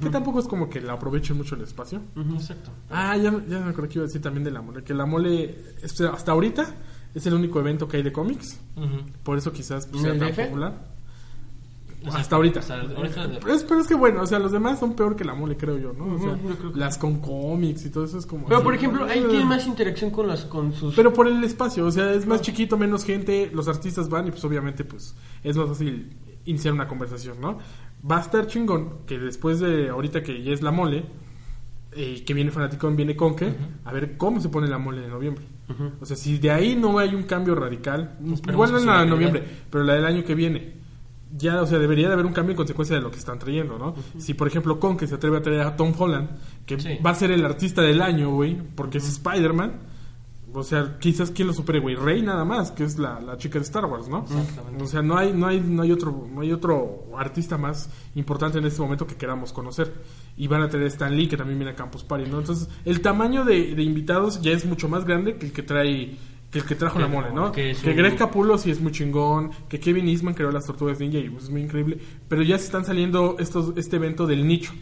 [0.02, 2.02] que tampoco es como que la aprovechen mucho el espacio.
[2.34, 2.70] Exacto.
[2.90, 5.06] Ah, ya, ya me acuerdo que iba a decir también de la mole, que la
[5.06, 6.74] mole este, hasta ahorita
[7.14, 8.60] es el único evento que hay de cómics,
[9.22, 10.44] por eso quizás pues, ¿En sea tan DF?
[10.48, 10.95] popular.
[12.06, 12.22] Exacto.
[12.22, 12.60] Hasta ahorita.
[12.60, 15.24] Hasta de- Pero es, pero es que bueno, o sea, los demás son peor que
[15.24, 16.14] la mole, creo yo, ¿no?
[16.14, 16.38] O sea,
[16.74, 18.46] las con cómics y todo eso es como...
[18.46, 19.26] Pero así, por ejemplo, ahí eh.
[19.28, 22.42] tiene más interacción con las con sus Pero por el espacio, o sea, es más
[22.42, 26.88] chiquito, menos gente, los artistas van y pues obviamente pues es más fácil iniciar una
[26.88, 27.58] conversación, ¿no?
[28.08, 31.04] Va a estar chingón que después de ahorita que ya es la mole,
[31.96, 35.44] y que viene Fanaticón, viene Conque, a ver cómo se pone la mole en noviembre.
[36.00, 38.92] O sea, si de ahí no hay un cambio radical, Esperemos igual no en la
[38.92, 40.74] de sea noviembre, pero la del año que viene,
[41.36, 43.78] ya, o sea, debería de haber un cambio en consecuencia de lo que están trayendo,
[43.78, 43.94] ¿no?
[44.18, 46.28] Si, por ejemplo, Conque se atreve a traer a Tom Holland,
[46.66, 46.98] que Sí.
[47.04, 49.94] va a ser el artista del año, güey, porque es Spider-Man,
[50.54, 53.58] o sea, quizás quién lo supere, güey, Rey nada más, que es la, la chica
[53.58, 54.20] de Star Wars, ¿no?
[54.22, 54.82] Exactamente.
[54.82, 58.56] O sea, no hay, no hay, no hay otro, no hay otro artista más importante
[58.58, 59.92] en este momento que queramos conocer.
[60.38, 62.38] Y van a tener Stan Lee, que también viene a Campus Party, ¿no?
[62.38, 66.16] Entonces, el tamaño de, de invitados ya es mucho más grande que el que trae,
[66.56, 67.52] que el que trajo la mole, ¿no?
[67.52, 71.18] que Que, Greg Capullo sí es muy chingón, que Kevin Eastman creó las Tortugas Ninja
[71.18, 74.72] y pues, es muy increíble, pero ya se están saliendo estos, este evento del nicho.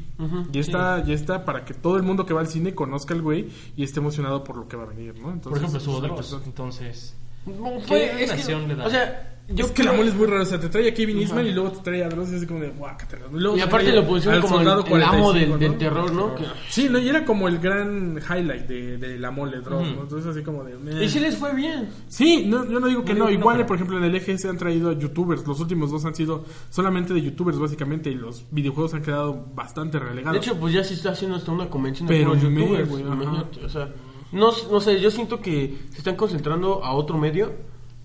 [0.52, 3.22] y está, ya está para que todo el mundo que va al cine conozca al
[3.22, 5.32] güey y esté emocionado por lo que va a venir, ¿no?
[5.32, 6.40] Entonces, Por ejemplo, su Dross.
[6.46, 8.86] Entonces, No, ¿Qué es que- le da?
[8.86, 10.88] O sea, yo es que la creo- mole es muy raro, o sea, te trae
[10.88, 13.26] a Kevin Eastman y luego te trae a Dross y así como de guácatela.
[13.30, 15.78] Luego Y te aparte lo pusieron al como el, Soldado el amo 45, del, del
[15.78, 16.34] terror, ¿no?
[16.34, 19.86] Que- Sí, no, y era como el gran highlight de, de la mole Dross.
[19.94, 20.02] ¿no?
[20.02, 20.76] Entonces así como de...
[20.78, 21.04] meh.
[21.04, 21.90] Y sí les fue bien.
[22.08, 24.56] Sí, no, yo no digo que No Igual, pero- por ejemplo, en el EGS han
[24.56, 25.46] traído a youtubers.
[25.46, 28.10] Los últimos dos han sido solamente de youtubers, básicamente.
[28.10, 30.38] Y los videojuegos han quedado bastante De relegados.
[30.38, 32.88] hecho, pues ya se está haciendo hasta una convención de Pero youtubers.
[32.90, 33.90] imagínate, o sea,
[34.32, 37.52] no, no sé, yo siento que se están concentrando a otro medio,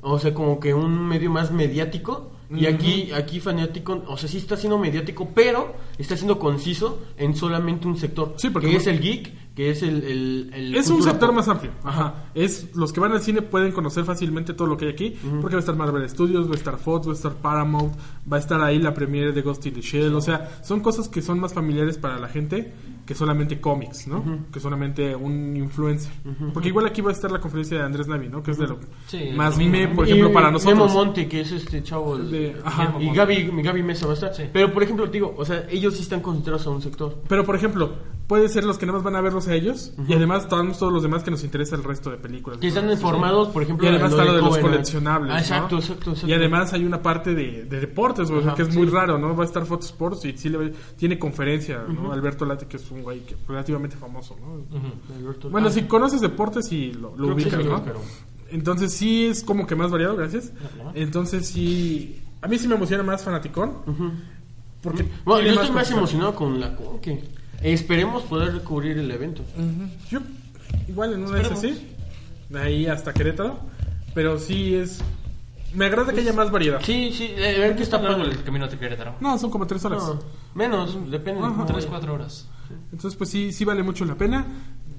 [0.02, 2.32] o sea, como que un medio más mediático.
[2.52, 7.36] Y aquí, aquí fanático, o sea, sí está siendo mediático, pero está siendo conciso en
[7.36, 8.34] solamente un sector.
[8.38, 10.04] Sí, porque que es el geek, que es el...
[10.04, 11.36] el- el es un sector pop.
[11.36, 11.70] más amplio.
[11.84, 12.24] Ajá.
[12.34, 15.58] Es los que van al cine pueden conocer fácilmente todo lo que hay aquí, porque
[15.58, 17.94] va a estar Marvel Studios, va a estar Fox, va a estar Paramount,
[18.32, 21.08] va a estar ahí la premiere de Ghost in the Shell, o sea, son cosas
[21.08, 22.74] que son más familiares para la gente
[23.10, 24.24] que solamente cómics, ¿no?
[24.54, 26.12] Que solamente un influencer.
[26.54, 28.44] Porque igual aquí va a estar la conferencia de Andrés Navi, ¿no?
[28.44, 29.96] Que es de lo Sí, más domingo, me, ¿no?
[29.96, 30.78] por ejemplo, Y para nosotros.
[30.78, 32.18] Memo Monte, que es este chavo.
[32.18, 32.94] el- De- ajá.
[33.00, 34.36] y Gaby, Gaby Mesa va a estar.
[34.36, 34.44] Sí.
[34.54, 37.18] Pero, por ejemplo, digo, o sea, ellos sí están concentrados a un sector.
[37.28, 37.94] Pero, por ejemplo,
[38.28, 40.94] puede ser los que nada más van a verlos a ellos y además todos, todos
[40.94, 42.60] los demás que nos interesa el resto de películas.
[42.60, 42.92] Que están ¿no?
[42.94, 45.32] informados, por ejemplo, Y además lo está lo de los coleccionables.
[45.32, 45.40] Ah, ¿no?
[45.42, 46.28] exacto, exacto, exacto.
[46.30, 48.78] Y además hay una parte de, de deportes, o sea, que es sí.
[48.78, 49.36] muy raro, ¿no?
[49.36, 52.12] Va a estar Fox Sports y sí le, tiene conferencia, ¿no?
[52.12, 54.64] Alberto Late, que es un güey que relativamente famoso, ¿no?
[55.16, 57.84] Alberto- Bueno, ah, si conoces deportes sí lo, lo que ubicas, sí, ¿no?
[57.84, 58.02] pero-
[58.52, 60.52] Entonces sí es como que más variado, gracias.
[60.82, 60.92] Ajá.
[60.96, 62.22] Entonces sí...
[62.42, 63.74] A mí sí me emociona más Fanaticón.
[64.82, 67.22] Porque Bueno, tiene yo estoy más emocionado con la Conque.
[67.62, 69.44] Esperemos poder cubrir el evento.
[70.10, 70.20] Yo,
[70.88, 71.90] igual en una vez así,
[72.50, 73.60] de ahí hasta Querétaro,
[74.14, 75.02] pero sí es...
[75.76, 76.80] Me agrada que haya más variedad.
[76.84, 78.40] Sí, sí, eh, ver qué está largo pasando.
[78.40, 79.16] el camino de Querétaro.
[79.20, 80.02] No, son como tres horas.
[80.02, 80.20] No,
[80.56, 81.42] menos, depende.
[81.42, 81.54] de Ajá.
[81.54, 81.90] cómo Tres, vaya.
[81.90, 82.48] cuatro horas.
[82.92, 84.46] Entonces, pues sí, sí vale mucho la pena.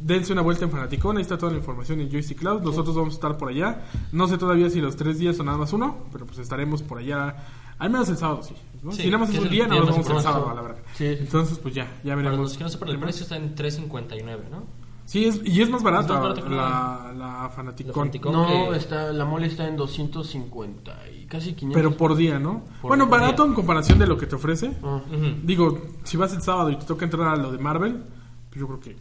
[0.02, 2.62] Dense una vuelta en Fanaticón, ahí está toda la información en Joystick Cloud.
[2.62, 3.83] Nosotros vamos a estar por allá.
[4.12, 6.98] No sé todavía si los tres días o nada más uno, pero pues estaremos por
[6.98, 7.37] allá
[7.78, 8.54] Al menos el sábado sí.
[8.83, 8.92] ¿no?
[8.92, 10.78] Sí, si nada más es un día, más más vamos el sábado, a la verdad.
[10.96, 11.04] Sí.
[11.06, 12.38] Entonces, pues ya, ya Para veremos.
[12.38, 14.64] los que no sepan el precio está en 3.59, ¿no?
[15.11, 17.88] Sí, es, y es más barata Es más barato la, la Fanaticon.
[17.90, 18.33] La Fanaticon.
[18.33, 21.75] No, que- está, la mole está en 250 y casi 500.
[21.75, 22.62] Pero por día, ¿no?
[22.81, 23.51] Por- bueno, por barato día.
[23.51, 24.70] en comparación de lo que te ofrece.
[24.85, 25.01] Ah.
[25.42, 28.05] Digo, si vas el sábado y te toca entrar a lo de Marvel,
[28.51, 28.96] pues yo creo que...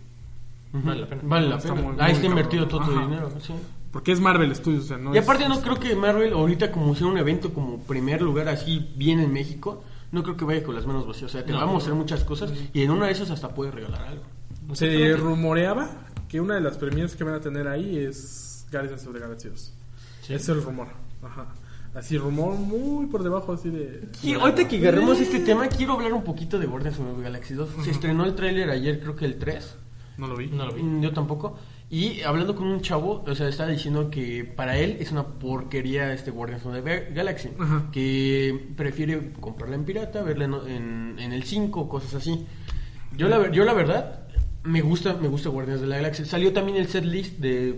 [0.73, 1.21] Vale la pena.
[1.25, 1.87] Vale la Está pena.
[1.89, 3.01] muy- Ahí muy está invertido todo tu Ajá.
[3.01, 3.29] dinero.
[3.39, 3.53] sí.
[3.91, 6.71] Porque es Marvel Studios, o sea, no Y es- aparte no creo que Marvel ahorita
[6.71, 10.63] como sea un evento como primer lugar así bien en México, no creo que vaya
[10.63, 11.25] con las manos vacías.
[11.29, 11.59] O sea, te No.
[11.59, 14.23] vamos a hacer muchas cosas y en una de esas hasta puede regalar algo.
[14.73, 15.89] Se rumoreaba
[16.27, 19.49] que una de las premiers que van a tener ahí es Guardians of the Galaxy
[19.49, 19.73] 2.
[20.29, 20.87] Es el rumor.
[21.23, 21.47] Ajá.
[21.95, 24.07] Así, rumor muy por debajo, así de...
[24.21, 27.55] Y ahorita que agarremos este tema, quiero hablar un poquito de Guardians of the Galaxy
[27.55, 27.69] 2.
[27.83, 29.75] Se estrenó el tráiler ayer, creo que el 3.
[30.19, 30.47] No lo vi.
[30.47, 30.83] No lo vi.
[30.83, 31.57] Mm, Yo tampoco.
[31.89, 36.13] Y hablando con un chavo, o sea, estaba diciendo que para él es una porquería
[36.13, 37.49] este Guardians of the Ga- Galaxy.
[37.57, 37.85] Ajá.
[37.91, 42.45] Que prefiere comprarla en pirata, verla en, en- en el 5, cosas así.
[43.17, 44.27] Yo la, ver- yo la verdad,
[44.63, 46.25] me gusta me gusta Guardians de la Galaxia.
[46.25, 47.71] Salió también el set list de,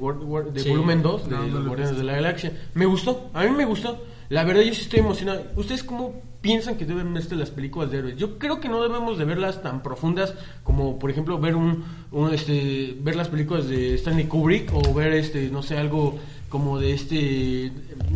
[0.55, 0.69] Sí.
[0.69, 2.51] volumen 2 de No, Guardianes de la Galaxia.
[2.73, 4.03] Me gustó, a mí me gustó.
[4.29, 5.43] La verdad yo sí estoy emocionado.
[5.57, 8.15] ¿Ustedes cómo piensan que deben verse las películas de héroes?
[8.17, 12.33] Yo creo que no debemos de verlas tan profundas como por ejemplo ver un, un,
[12.33, 16.17] este ver las películas de Stanley Kubrick o ver este no sé algo
[16.49, 17.71] como de este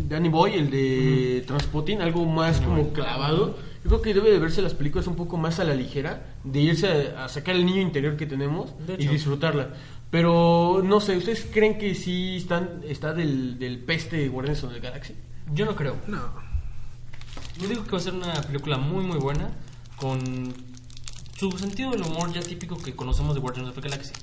[0.09, 3.57] Danny Boy, el de Transpotting, algo más como clavado.
[3.85, 6.59] Yo creo que debe de verse las películas un poco más a la ligera, de
[6.59, 9.75] irse a, a sacar el niño interior que tenemos De y disfrutarla.
[10.09, 14.79] Pero no sé, ¿ustedes creen que sí están está del, del peste Guardians of the
[14.79, 15.13] Galaxy?
[15.53, 15.97] Yo no creo.
[16.07, 16.19] No.
[17.61, 19.49] Yo digo que va a ser una película muy muy buena
[19.97, 20.53] con
[21.37, 24.13] su sentido del humor ya típico que conocemos de Guardians of the Galaxy.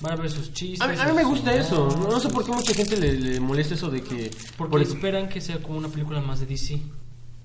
[0.00, 0.80] Van a ver sus chistes.
[0.80, 1.96] A mí, a mí me gusta humor, eso.
[1.96, 4.30] No, no sé por qué mucha gente le, le molesta eso de que.
[4.58, 6.80] Porque por- esperan que sea como una película más de DC.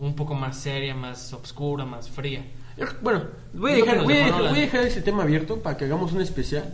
[0.02, 2.44] Un poco más seria, más oscura, más fría.
[3.02, 4.54] Bueno, voy a, dejar, nos voy, a dejó dejar, Nolan.
[4.54, 6.74] voy a dejar ese tema abierto para que hagamos un especial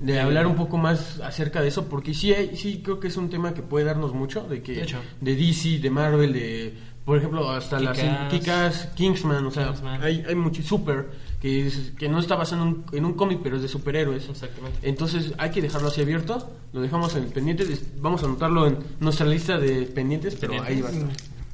[0.00, 3.16] de hablar un poco más acerca de eso, porque sí, hay, sí creo que es
[3.16, 4.98] un tema que puede darnos mucho, de que De hecho.
[5.20, 6.74] de DC, de Marvel, de
[7.06, 7.96] por ejemplo hasta las.
[8.28, 10.02] Kikas, Kingsman, o sea, Kingsman.
[10.02, 11.08] hay, hay mucho super
[11.40, 14.28] que, es- que no está basado en un, en un cómic, pero es de superhéroes.
[14.28, 14.78] Exactamente.
[14.82, 18.78] Entonces hay que dejarlo así abierto, lo dejamos en pendientes, des- vamos a anotarlo en
[19.00, 21.08] nuestra lista de pendientes, pero ahí va a estar.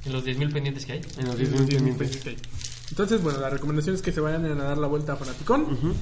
[0.04, 1.00] En los 10.000 pendientes que hay.
[1.18, 2.10] En los Sí, 10 sí, sí, pendientes.
[2.12, 2.36] sí, sí.
[2.90, 5.62] Entonces, bueno, la recomendación es que se vayan a dar la vuelta a Fanaticón.
[5.62, 5.94] Ujú.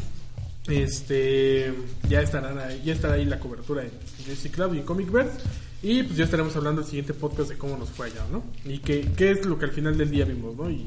[0.69, 1.73] Este,
[2.09, 3.91] ya estarán ahí, ya estará ahí la cobertura en
[4.27, 5.39] JC Club y en Comic Verse.
[5.83, 8.43] Y pues ya estaremos hablando el siguiente podcast de cómo nos fue allá, ¿no?
[8.65, 10.69] Y qué, qué es lo que al final del día vimos, ¿no?
[10.71, 10.87] Y,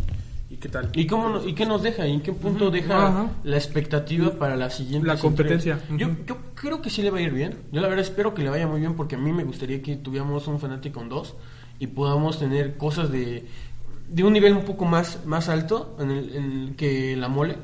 [0.52, 0.92] y qué tal.
[0.94, 2.06] ¿Y, cómo, no- ¿Y qué nos deja?
[2.08, 3.32] ¿Y en qué punto deja Ajá.
[3.44, 5.08] la expectativa para la siguiente?
[5.08, 5.80] La competencia.
[5.98, 6.18] Yo, Ujú.
[6.28, 7.56] yo creo que sí le va a ir bien.
[7.72, 9.96] Yo la verdad espero que le vaya muy bien porque a mí me gustaría que
[9.96, 11.34] tuviéramos un Fanaticon 2
[11.84, 13.46] y podamos tener cosas de,
[14.08, 17.58] de un nivel un poco más, más alto en el, en el que la mole.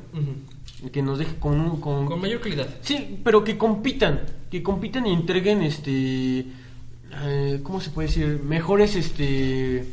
[0.92, 2.68] Que nos deje con, un- con, Con mayor calidad.
[2.82, 6.46] Sí, pero que compitan, que compitan y entreguen este
[7.24, 8.42] eh, ¿cómo se puede decir?
[8.44, 9.86] Mejores este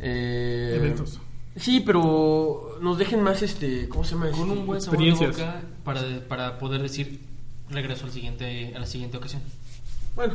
[0.00, 1.20] eh, Eventos.
[1.56, 4.30] Sí, pero nos dejen más este, ¿cómo se llama?
[4.32, 7.20] Con un buen sabor de boca para, para poder decir
[7.70, 9.40] regreso al siguiente, a la siguiente ocasión.
[10.16, 10.34] Bueno,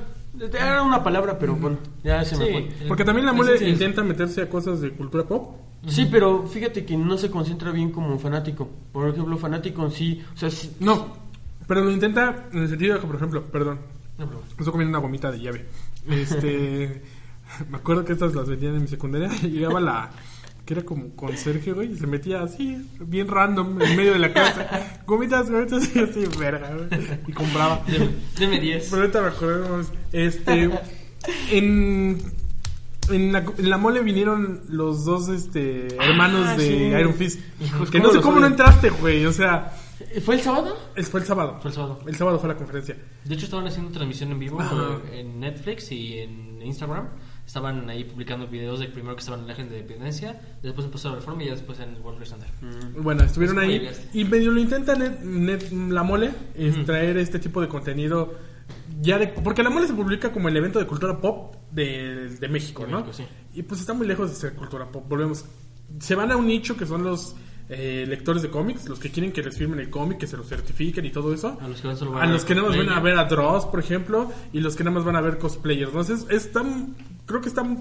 [0.53, 2.51] era una palabra, pero bueno, ya se me Sí.
[2.79, 2.87] fue.
[2.87, 3.71] Porque también la mole sí, sí.
[3.71, 5.55] intenta meterse a cosas de cultura pop.
[5.87, 8.69] Sí, pero fíjate que no se concentra bien como un fanático.
[8.91, 11.15] Por ejemplo, fanático en sí, o sea, sí- No,
[11.67, 13.79] pero lo intenta en el sentido de que, por ejemplo, perdón,
[14.17, 15.65] No estoy comiendo una gomita de llave.
[16.09, 17.01] Este,
[17.69, 19.29] me acuerdo que estas las vendían en mi secundaria.
[19.43, 20.09] y Llegaba la
[20.69, 24.31] que era como conserje, güey, y se metía así, bien random, en medio de la
[24.31, 24.67] clase.
[25.07, 26.87] Gomitas, gomitas, y así, verga, güey.
[27.27, 27.83] Y compraba.
[27.87, 28.87] Deme- Deme 10.
[28.91, 29.91] Pero ahorita me mames.
[30.11, 30.69] Este,
[31.49, 32.21] en,
[33.09, 36.73] en, la, en la mole vinieron los dos este, hermanos Ah, de sí.
[36.75, 37.39] Iron Fist.
[37.91, 39.25] Que ¿cómo no sé cómo no entraste, güey.
[39.25, 39.73] O sea,
[40.23, 40.77] ¿fue el sábado?
[41.09, 41.57] fue el sábado.
[41.63, 41.99] Fue el sábado.
[42.05, 42.95] El sábado fue la conferencia.
[43.25, 44.59] De hecho, estaban haciendo transmisión en vivo
[45.11, 47.07] en Netflix y en Instagram.
[47.49, 51.09] Estaban ahí publicando videos de primero que estaban en la Agenda de Independencia, después empezó
[51.09, 52.91] la Reforma y ya después en World Trade Center.
[53.01, 57.39] Bueno, estuvieron Es ahí y medio lo intenta Net- Net- la mole es traer este
[57.39, 58.35] tipo de contenido
[59.01, 62.47] ya de porque la mole se publica como el evento de cultura pop de, de
[62.49, 62.99] México, De ¿no?
[62.99, 63.23] México, sí.
[63.55, 65.05] Y pues está muy lejos de ser cultura pop.
[65.09, 65.43] Volvemos.
[65.99, 67.35] Se van a un nicho que son los
[67.67, 70.43] eh, lectores de cómics, los que quieren que les firmen el cómic, que se lo
[70.43, 71.57] certifiquen y todo eso.
[71.59, 73.17] A los que van solo van A a los que nada más van a ver
[73.17, 75.89] a Dross, por ejemplo, y los que nada más van a ver cosplayers.
[75.89, 76.95] Entonces, es tan,
[77.29, 77.77] creo que está muy,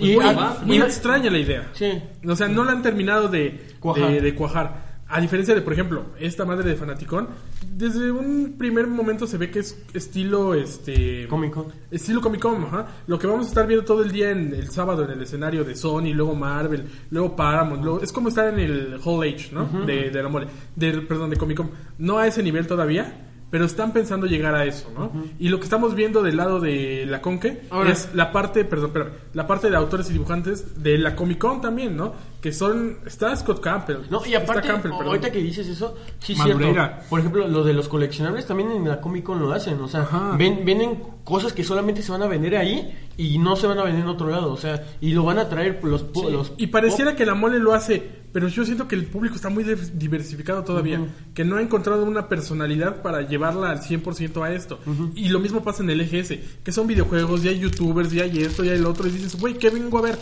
[0.00, 1.68] Y- muy ah, muy y- extraña la idea.
[1.74, 1.92] Sí.
[2.26, 4.10] O sea, no la han terminado de Cuajar.
[4.10, 4.88] de, de cuajar.
[5.10, 7.28] A diferencia de, por ejemplo, esta madre de Fanaticón,
[7.72, 11.26] desde un primer momento se ve que es estilo, este...
[11.28, 11.66] Comic Con.
[11.90, 12.86] Estilo Comic Con, ajá.
[13.06, 15.64] Lo que vamos a estar viendo todo el día en el sábado en el escenario
[15.64, 19.64] de Sony, luego Marvel, luego Paramount, luego- es como estar en el Hall H, ¿no?
[19.86, 20.46] de, de la mole,
[20.76, 21.70] del, perdón, de Comic Con.
[21.96, 25.10] No a ese nivel todavía, pero están pensando llegar a eso, ¿no?
[25.38, 28.88] Y lo que estamos viendo del lado de la Conque Ahora- es la parte, perdón,
[28.88, 32.12] espérame, la parte de autores y dibujantes de la Comic Con también, ¿no?
[32.40, 34.02] Que son, está Scott Campbell.
[34.10, 35.06] No, y está aparte, Campbell, perdón.
[35.08, 36.86] ahorita que dices eso, sí Madureira.
[36.86, 37.04] cierto.
[37.10, 39.80] Por ejemplo, lo de los coleccionables también en la Comic Con lo hacen.
[39.80, 40.36] O sea, Ajá.
[40.36, 43.82] ven, venden cosas que solamente se van a vender ahí y no se van a
[43.82, 44.52] vender en otro lado.
[44.52, 46.06] O sea, y lo van a traer los...
[46.30, 49.48] los Y pareciera que la mole lo hace, pero yo siento que el público está
[49.48, 51.00] muy diversificado todavía,
[51.34, 54.78] que no ha encontrado una personalidad para llevarla al 100% a esto.
[55.16, 58.38] Y lo mismo pasa en el EGS, que son videojuegos, ya hay youtubers, ya hay
[58.42, 60.18] esto, ya hay lo otro, y dices, güey, ¿qué vengo a ver?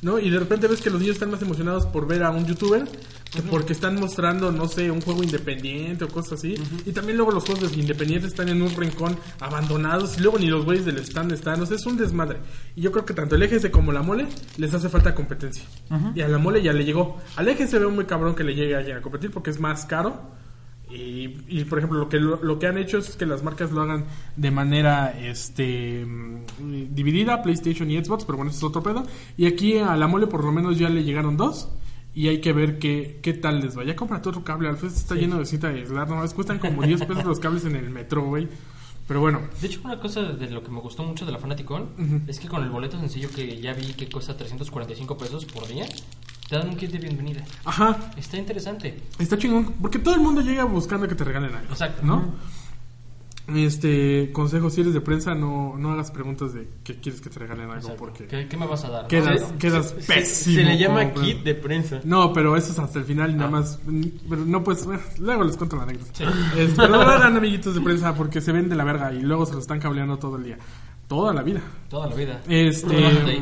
[0.00, 0.18] ¿No?
[0.18, 2.84] Y de repente ves que los niños están más emocionados por ver a un youtuber
[3.32, 6.54] que porque están mostrando, no sé, un juego independiente o cosas así.
[6.86, 10.64] Y también luego los juegos independientes están en un rincón abandonados y luego ni los
[10.64, 11.60] güeyes del stand están.
[11.60, 12.38] O sea, es un desmadre.
[12.74, 15.64] Y yo creo que tanto el EGS como la mole les hace falta competencia.
[16.14, 17.18] Y a la mole ya le llegó.
[17.36, 19.60] Al EGS se ve muy cabrón que le llegue a alguien a competir porque es
[19.60, 20.38] más caro.
[20.90, 23.72] Y, y, por ejemplo, lo que, lo, lo que han hecho es que las marcas
[23.72, 28.82] lo hagan de manera este mm, dividida, PlayStation y Xbox, pero bueno, eso es otro
[28.82, 29.06] pedo.
[29.36, 31.68] Y aquí a la mole por lo menos ya le llegaron dos.
[32.14, 33.84] Y hay que ver qué, qué tal les va.
[33.84, 37.04] Ya cómprate otro cable, Alfred está lleno de cinta de aislar, nomás cuestan como 10
[37.04, 38.48] pesos los cables en el metro, güey.
[39.06, 42.24] Pero bueno, De hecho, una cosa de lo que me gustó mucho de la Fanaticon
[42.26, 45.86] es que con el boleto sencillo que ya vi que cuesta 345 pesos por día,
[46.48, 47.42] te dan un kit de bienvenida.
[47.64, 48.98] ajá, Está interesante.
[49.18, 51.70] está chingón, porque todo el mundo llega buscando que te regalen algo.
[51.72, 52.02] Exacto.
[52.04, 52.34] ¿No?
[53.54, 57.38] Este consejo, si eres de prensa, no, no hagas preguntas de que quieres que te
[57.38, 57.96] regalen algo, Exacto.
[57.98, 59.06] porque ¿Qué, qué me vas a dar?
[59.06, 59.58] quedas, ¿No?
[59.58, 60.56] quedas Se- pésimo.
[60.56, 62.00] Se le llama kit de prensa.
[62.04, 63.36] No, pero eso es hasta el final y Ah.
[63.38, 63.78] nada más.
[63.86, 66.10] mm, Pero no pues, bueno, luego les cuento la anécdota.
[66.12, 66.24] Sí.
[66.58, 69.46] Este, pero no hagan amiguitos de prensa porque se ven de la verga y luego
[69.46, 70.58] se lo están cableando todo el día.
[71.06, 71.62] Toda la vida.
[71.88, 72.42] Toda la vida.
[72.48, 73.40] Este.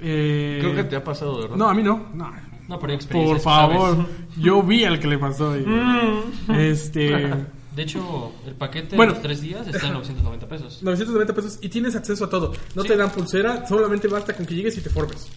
[0.00, 1.56] Eh, Creo que te ha pasado, ¿verdad?
[1.56, 2.08] No, a mí no.
[2.14, 2.30] No.
[2.68, 4.06] No, pero Por favor, ¿sabes?
[4.38, 5.56] yo vi al que le pasó.
[5.56, 6.52] y- Mm.
[6.54, 7.30] Este.
[7.78, 9.12] De hecho, el paquete Bueno.
[9.12, 10.78] de los tres días está en 990 pesos.
[10.82, 12.52] 990 pesos y tienes acceso a todo.
[12.74, 12.88] No Sí.
[12.88, 15.28] te dan pulsera, solamente basta con que llegues y te formes.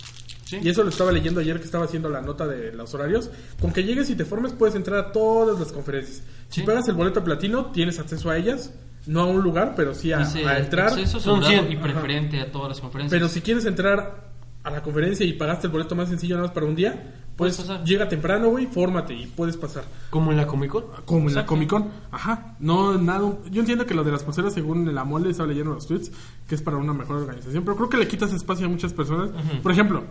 [0.45, 0.58] Sí.
[0.62, 3.30] Y eso lo estaba leyendo ayer que estaba haciendo la nota de los horarios.
[3.62, 6.24] Con que llegues y te formes puedes entrar a todas las conferencias.
[6.50, 6.65] Si Sí.
[6.65, 8.74] pagas el boleto platino, tienes acceso a ellas.
[9.06, 10.88] No a un lugar, pero sí a, Dice, a entrar.
[10.88, 11.71] acceso Son asegurado 100.
[11.71, 13.12] y preferente a todas las conferencias.
[13.17, 14.31] Pero si quieres entrar
[14.63, 16.91] a la conferencia y pagaste el boleto más sencillo nada más para un día,
[17.36, 17.84] pues Puedes pasar.
[17.84, 19.86] llega temprano, güey, fórmate y puedes pasar.
[20.10, 20.86] Como en la Comic Con.
[21.06, 21.45] Como en la.
[21.45, 21.89] Comic Con.
[22.12, 22.56] Ajá.
[22.60, 23.34] No, nada.
[23.50, 26.12] Yo entiendo que lo de las pulseras, según la mole, estaba leyendo los tweets,
[26.47, 27.63] que es para una mejor organización.
[27.63, 29.32] Pero creo que le quitas espacio a muchas personas.
[29.63, 30.04] Por ejemplo,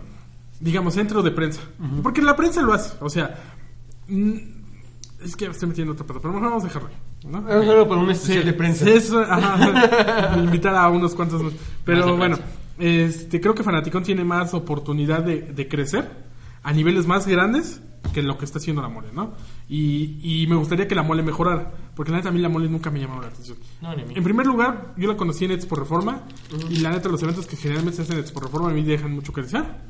[0.59, 1.61] digamos, centro de prensa.
[2.03, 2.97] Porque la prensa lo hace.
[2.99, 3.35] O sea,
[4.09, 4.33] mm,
[5.23, 6.89] es que estoy metiendo otro pedo, pero mejor vamos a dejarlo.
[7.27, 7.49] ¿no?
[7.49, 8.89] Es solo para un especial de prensa.
[8.89, 11.41] Eso, ajá, invitar a unos cuantos
[11.85, 12.60] Pero bueno, prensa.
[12.81, 16.09] Este, creo que Fanaticón tiene más oportunidad de, de crecer
[16.63, 17.81] a niveles más grandes
[18.13, 19.33] que lo que está haciendo la mole, ¿no?
[19.69, 22.67] Y, y me gustaría que la mole mejorara, porque la neta a mí la mole
[22.67, 23.57] nunca me llamó la atención.
[23.81, 24.13] No, ni a mí.
[24.15, 26.23] En primer lugar, yo la conocí en Expo Reforma
[26.69, 29.13] y la neta los eventos que generalmente se hacen en Expo Reforma a mí dejan
[29.13, 29.85] mucho que desear.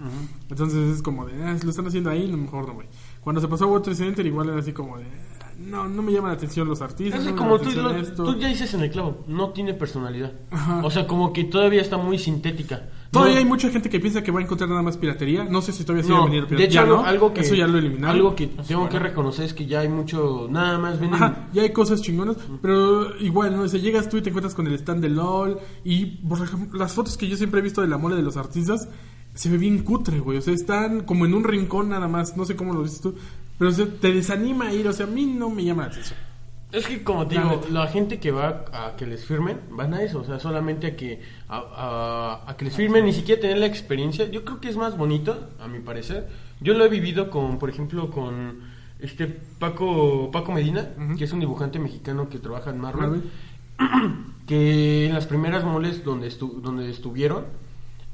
[0.49, 2.85] Entonces es como de, ah, si lo están haciendo ahí, no, mejor no voy.
[3.21, 5.05] Cuando se pasó a World Trade Center igual era así como de,
[5.65, 7.23] no, no me llaman la atención los artistas.
[7.23, 10.33] No como llama tú, lo- ya dices en el clavo, no tiene personalidad.
[10.51, 10.81] Ajá.
[10.83, 12.89] O sea, como que todavía está muy sintética.
[13.11, 15.43] Todavía No- hay mucha gente que piensa que va a encontrar nada más piratería.
[15.43, 16.65] No sé si todavía sigue No, de piratería.
[16.65, 17.05] hecho, Ya algo, no.
[17.05, 18.15] algo que, Eso ya lo eliminaron.
[18.15, 18.89] Algo que tengo bueno.
[18.89, 20.97] que reconocer es que ya hay mucho, nada más.
[21.11, 23.63] Ajá, ya hay cosas chingonas, pero igual, ¿no?
[23.63, 26.79] O sea, llegas tú y te encuentras con el stand de LOL y, por ejemplo,
[26.79, 28.87] las fotos que yo siempre he visto de la mole de los artistas
[29.33, 30.37] se ve bien cutre, güey.
[30.37, 33.15] O sea, están como en un rincón nada más, no sé cómo lo dices tú,
[33.61, 35.89] pero o sea, te desanima a ir, o sea, a mí no me llama la
[35.89, 36.17] atención.
[36.71, 40.01] Es que como te digo, la gente que va a que les firmen, van a
[40.01, 41.57] eso, o sea, solamente a que a,
[42.45, 44.25] a- a que les firmen, ni siquiera tener la experiencia.
[44.31, 46.27] Yo creo que es más bonito, a mi parecer.
[46.59, 48.61] Yo lo he vivido con, por ejemplo, con
[48.99, 53.21] este Paco Paco Medina, que es un dibujante mexicano que trabaja en Marvel,
[53.77, 54.25] Marvel.
[54.47, 57.45] que en las primeras moles donde estu- donde estuvieron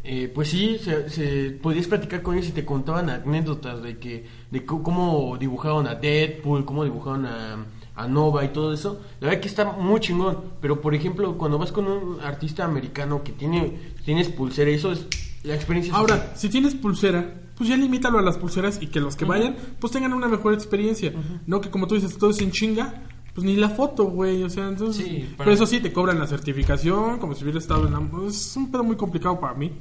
[0.03, 4.25] eh, pues sí, se, se- podías platicar con ellos y te contaban anécdotas de que
[4.51, 9.01] de cómo dibujaban a Deadpool, cómo dibujaban a, a Nova y todo eso.
[9.19, 10.37] La verdad que está muy chingón.
[10.61, 13.73] Pero por ejemplo, cuando vas con un artista americano que tiene
[14.05, 15.05] tienes pulsera, eso es
[15.43, 15.93] la experiencia.
[15.93, 19.55] Ahora, si tienes pulsera, pues ya limítalo a las pulseras y que los que vayan,
[19.79, 21.11] pues tengan una mejor experiencia.
[21.47, 23.01] No que como tú dices, todo es en chinga,
[23.37, 24.41] pues ni la foto, güey.
[24.41, 25.05] O sea, entonces.
[25.05, 28.27] Sí, pero eso sí, te cobran la certificación, como si hubiera estado en la.
[28.27, 29.71] Es un pedo muy complicado para mí.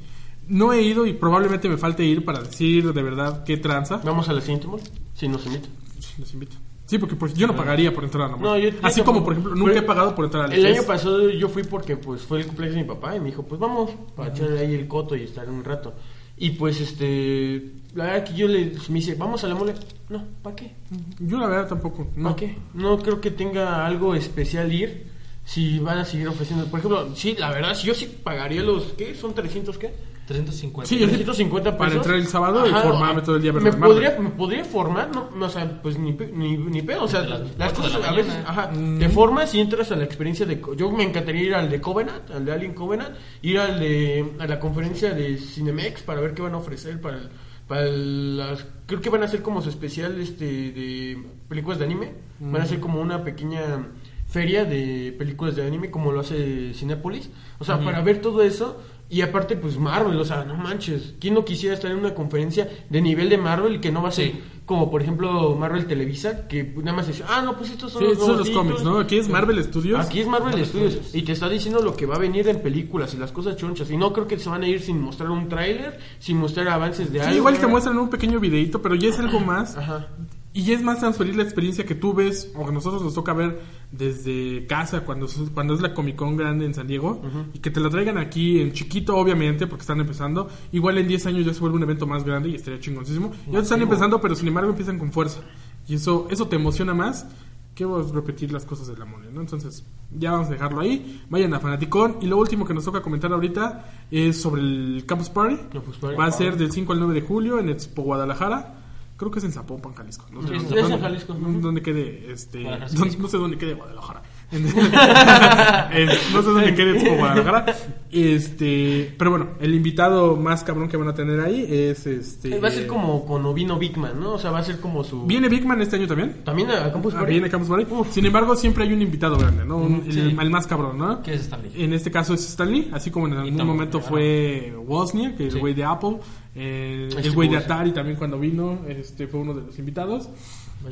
[0.46, 4.02] No he ido y probablemente me falte ir para decir de verdad qué tranza.
[4.04, 4.82] Vamos a la siguiente mole,
[5.14, 5.70] si nos invitan.
[5.98, 6.56] Sí, los invito.
[6.84, 8.42] Sí, porque pues, yo no pagaría por entrar nomás.
[8.42, 10.72] No, yo- yo Así como, por ejemplo, nunca he pagado por entrar al El E3.
[10.74, 13.42] año pasado yo fui porque pues fue el cumpleaños de mi papá y me dijo,
[13.42, 15.94] pues vamos, para echar ahí el coto y estar un rato.
[16.36, 19.74] Y pues este, la verdad que yo le me dice, vamos a la mole.
[20.08, 20.72] No, ¿para qué?
[21.18, 22.06] Yo la verdad tampoco.
[22.14, 22.24] No.
[22.24, 22.56] ¿Para qué?
[22.74, 25.10] No creo que tenga algo especial ir
[25.44, 26.66] si van a seguir ofreciendo.
[26.66, 29.14] Por ejemplo, sí, la verdad, si yo sí pagaría los, ¿qué?
[29.14, 29.92] ¿Son 300 qué?
[30.26, 30.88] 350.
[30.88, 31.12] Sí, yo sí.
[31.12, 31.78] 350 pesos.
[31.78, 35.30] Para entrar el sábado y formarme todo el día me podría, me podría formar, no,
[35.36, 38.12] no, o sea, pues ni, pe- ni, ni pedo, o sea, las cosas la a
[38.12, 38.98] veces, ajá, Mm.
[38.98, 41.80] te formas y entras a la experiencia de, co- yo me encantaría ir al de
[41.80, 46.34] Covenant, al de Alien Covenant, ir al de, a la conferencia de Cinemex para ver
[46.34, 47.28] qué van a ofrecer para el-
[47.68, 52.12] para las, creo que van a hacer como su especial, este, de películas de anime,
[52.38, 53.88] van a hacer como una pequeña
[54.28, 58.80] feria de películas de anime como lo hace Cinepolis, o sea, para ver todo eso.
[59.08, 62.68] Y aparte pues Marvel, o sea, no manches, ¿quién no quisiera estar en una conferencia
[62.90, 64.40] de nivel de Marvel que no va a ser Sí.
[64.66, 68.08] Como por ejemplo Marvel Televisa, que nada más dice, ah, no, pues estos son Sí,
[68.08, 68.82] los, son los cómics, títulos".
[68.94, 68.98] ¿no?
[69.00, 70.04] Aquí es Marvel Studios.
[70.04, 73.14] Aquí es Marvel Studios y te está diciendo lo que va a venir en películas
[73.14, 73.90] y las cosas chonchas.
[73.90, 77.12] Y no creo que se van a ir sin mostrar un tráiler, sin mostrar avances
[77.12, 77.38] de Sí, algo.
[77.38, 79.76] igual te muestran un pequeño videito, pero ya es algo más.
[79.76, 80.08] Ajá.
[80.56, 83.60] Y es más transferir la experiencia que tú ves, o que nosotros nos toca ver
[83.92, 87.20] desde casa, cuando, cuando es la Comic Con grande en San Diego,
[87.52, 90.48] y que te la traigan aquí en chiquito, obviamente, porque están empezando.
[90.72, 93.32] Igual en 10 años ya se vuelve un evento más grande y estaría chingoncísimo.
[93.46, 95.42] Y ahora están empezando, pero sin embargo empiezan con fuerza.
[95.86, 97.26] Y eso, eso te emociona más
[97.74, 99.42] que vos repetir las cosas de la mole, ¿no?
[99.42, 101.22] Entonces, ya vamos a dejarlo ahí.
[101.28, 102.16] Vayan a Fanaticón.
[102.22, 105.56] Y lo último que nos toca comentar ahorita es sobre el Campus Party.
[105.70, 106.16] Campus Party.
[106.16, 108.85] Va a ser del 5 al 9 de julio en Expo Guadalajara.
[109.16, 110.26] Creo que es en Zapopan, Jalisco.
[110.30, 111.32] No sé, Sí, dónde- es en Jalisco.
[111.34, 112.64] dónde quede este.
[112.64, 113.22] Jalisco.
[113.22, 114.22] no sé dónde quede Guadalajara.
[114.52, 117.66] Eh, no sé dónde quede Expo Guadalajara.
[118.10, 122.58] Este, pero bueno, el invitado más cabrón que van a tener ahí es este.
[122.60, 124.34] Va a ser como con Ovino Bigman, ¿no?
[124.34, 125.26] O sea, va a ser como su...
[125.26, 126.36] ¿Viene Big Man este año también?
[126.44, 127.32] También a Campus Ah, Party.
[127.32, 127.86] viene Campus Party.
[128.10, 129.78] Sin embargo, siempre hay un invitado grande, ¿no?
[129.78, 130.36] Un- el, sí.
[130.40, 131.22] el más cabrón, ¿no?
[131.22, 131.72] ¿Qué es Stanley?
[131.76, 135.58] En este caso es Stanley, así como en algún momento fue Wozniak, que es Sí.
[135.58, 136.18] el güey de Apple,
[136.54, 137.56] eh, Este el güey de.
[137.56, 140.28] Atari también cuando vino, este fue uno de los invitados.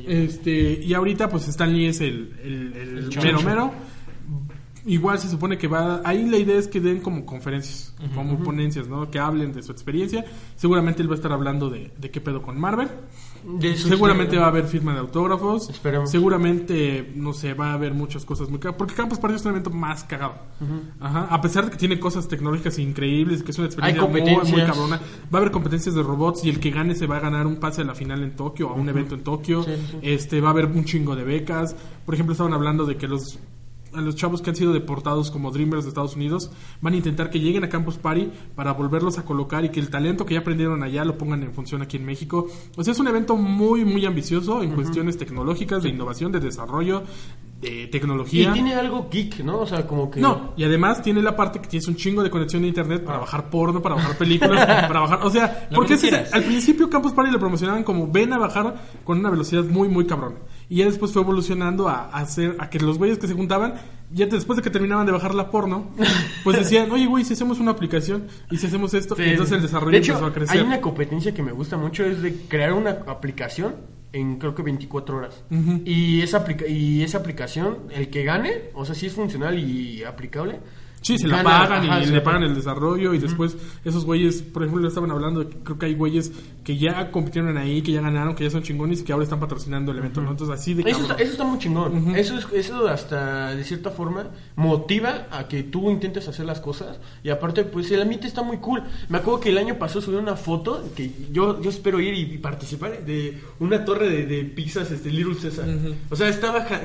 [0.07, 3.72] Este, y ahorita pues Stanley es el, el, el El mero mero.
[4.87, 8.87] Igual se supone que va, ahí la idea es que den como conferencias, como ponencias,
[8.87, 9.11] ¿no?
[9.11, 10.26] Que hablen de su experiencia.
[10.57, 12.89] Seguramente él va a estar hablando de, de qué pedo con Marvel.
[13.45, 15.68] De Seguramente va a haber firma de autógrafos.
[15.68, 16.11] Esperemos.
[16.11, 18.78] Seguramente, no sé, va a haber muchas cosas muy cagadas.
[18.78, 20.36] Porque Campus Party es un evento más cagado.
[20.99, 21.26] Ajá.
[21.30, 24.22] A pesar de que tiene cosas tecnológicas increíbles, que es una experiencia muy,
[24.64, 24.97] cabrona.
[25.32, 27.57] Va a haber competencias de robots y el que gane se va a ganar un
[27.57, 29.62] pase a la final en Tokio, a un evento en Tokio.
[29.62, 29.99] Sí, sí.
[30.03, 31.76] Este, va a haber un chingo de becas.
[32.07, 33.38] Por ejemplo, estaban hablando de que los
[33.95, 37.30] a los chavos que han sido deportados como Dreamers de Estados Unidos van a intentar
[37.30, 40.40] que lleguen a Campus Party para volverlos a colocar y que el talento que ya
[40.40, 42.47] aprendieron allá lo pongan en función aquí en México.
[42.76, 47.03] O sea, es un evento muy, muy ambicioso en cuestiones tecnológicas, de innovación, de desarrollo,
[47.61, 48.53] de Y tecnología.
[48.53, 49.61] tiene algo geek, ¿no?
[49.61, 50.20] O sea, como que...
[50.20, 53.18] No, y además tiene la parte que tienes un chingo de conexión de internet para
[53.18, 57.12] bajar porno, para bajar películas, para bajar, o sea, Lo porque ese- al principio Campus
[57.12, 58.74] Party lo promocionaban como ven a bajar
[59.05, 60.34] con una velocidad muy muy cabrón.
[60.68, 63.74] Y ya después fue evolucionando a, a hacer a que los güeyes que se juntaban,
[64.12, 65.90] ya después de que terminaban de bajar la porno,
[66.44, 69.56] pues decían, "Oye, güey, si hacemos una aplicación y si hacemos esto", Sí, y entonces
[69.56, 70.58] el desarrollo de hecho, empezó a crecer.
[70.58, 73.74] Hay una competencia que me gusta mucho, es de crear una aplicación
[74.14, 75.44] en creo que 24 horas.
[75.84, 80.04] Y, esa aplica y esa aplicación, el que gane, o sea, si es funcional y
[80.04, 80.60] aplicable.
[81.05, 84.40] Sí, se la gana, pagan ajá, y le pagan el desarrollo y después esos güeyes,
[84.42, 86.32] por ejemplo, estaban hablando de creo que hay güeyes
[86.64, 89.38] que ya compitieron ahí, que ya ganaron, que ya son chingones y que ahora están
[89.38, 90.30] patrocinando el evento, ¿no?
[90.30, 92.16] Entonces así de Eso está, eso está muy chingón.
[92.16, 96.98] eso, es, eso hasta de cierta forma motiva a que tú intentes hacer las cosas.
[97.22, 98.82] Y aparte, pues el ambiente está muy cool.
[99.11, 102.20] Me acuerdo que el año pasado subí una foto que yo, yo espero ir y,
[102.34, 105.66] y participar de una torre de, de pizzas, este Little César.
[106.11, 106.80] O sea, estaba ja-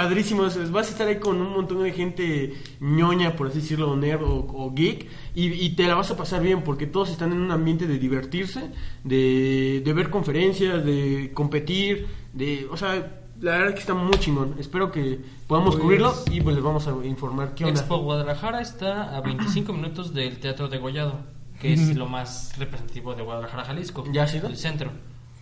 [0.00, 0.42] padrísimo.
[0.42, 3.96] O sea, vas a estar ahí con un montón de gente ñoña, por así decirlo,
[3.96, 5.06] nerd o, o geek.
[5.34, 7.98] Y, y te la vas a pasar bien porque todos están en un ambiente de
[7.98, 8.70] divertirse,
[9.04, 12.66] de, de ver conferencias, de competir, de...
[12.70, 14.54] O sea, la verdad que está muy chingón.
[14.58, 17.80] Espero que podamos Pues- cubrirlo y pues les vamos a informar qué onda.
[17.80, 21.20] Expo Guadalajara está a 25 minutos del Teatro de Gollado,
[21.60, 24.04] que es lo más representativo de Guadalajara, Jalisco.
[24.12, 24.48] ¿Ya has ido?
[24.48, 24.90] El centro.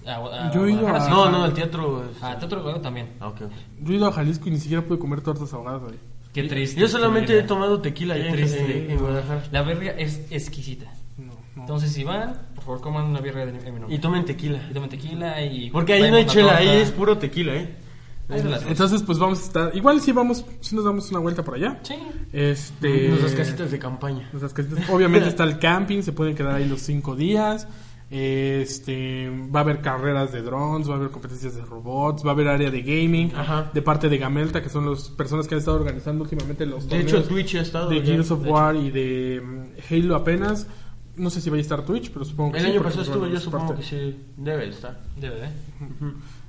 [0.07, 1.09] A- a Yo he ido a-.
[1.09, 2.05] No, no, el teatro...
[2.11, 3.11] es- Ah, Teatro de Gollado también.
[3.21, 3.53] Ah, ok, ok.
[3.83, 5.99] Yo he ido a Jalisco y ni siquiera pude comer tortas ahogadas ahí.
[6.33, 6.81] Qué triste.
[6.81, 8.93] Yo solamente he tomado tequila Qué allá en, triste.
[8.93, 9.43] en- Guadalajara.
[9.53, 10.93] La birria es exquisita.
[11.17, 11.63] No, no.
[11.63, 13.95] Entonces, si van, por favor, coman una birria de mi nombre.
[13.95, 14.59] Y tomen tequila.
[14.71, 15.71] Y tomen tequila y...
[15.71, 16.83] Porque ahí no hay chela, una ahí torta.
[16.83, 17.77] es puro tequila, ¿eh?
[18.67, 19.77] Entonces, pues vamos a estar.
[19.77, 21.79] Igual si vamos, si nos damos una vuelta por allá.
[21.83, 21.95] Sí.
[22.33, 23.09] Este.
[23.11, 24.29] Nuestras casitas de campaña.
[24.33, 24.89] nuestras casitas.
[24.89, 27.69] Obviamente está el camping, se pueden quedar ahí los cinco días.
[28.17, 32.35] Este, va a haber carreras de drones, va a haber competencias de robots, va a
[32.35, 33.73] haber área de gaming Ajá.
[33.75, 37.01] de parte de Gamelta, que son las personas que han estado organizando últimamente los De
[37.01, 37.91] hecho, Twitch ha estado.
[37.91, 38.55] de ya, Gears of de hecho.
[38.55, 40.69] War y de mm, Halo apenas.
[41.17, 43.27] No sé si va a estar Twitch, pero supongo que El sí, año pasado estuvo,
[43.27, 43.83] yo supongo parte.
[43.83, 45.01] que sí debe de estar.
[45.21, 45.51] Debe, ¿eh?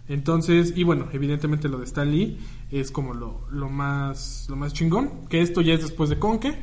[0.07, 2.37] Entonces, y bueno, evidentemente lo de Stan Lee
[2.71, 6.55] es como lo, lo más lo más chingón, que esto ya es después de Conque.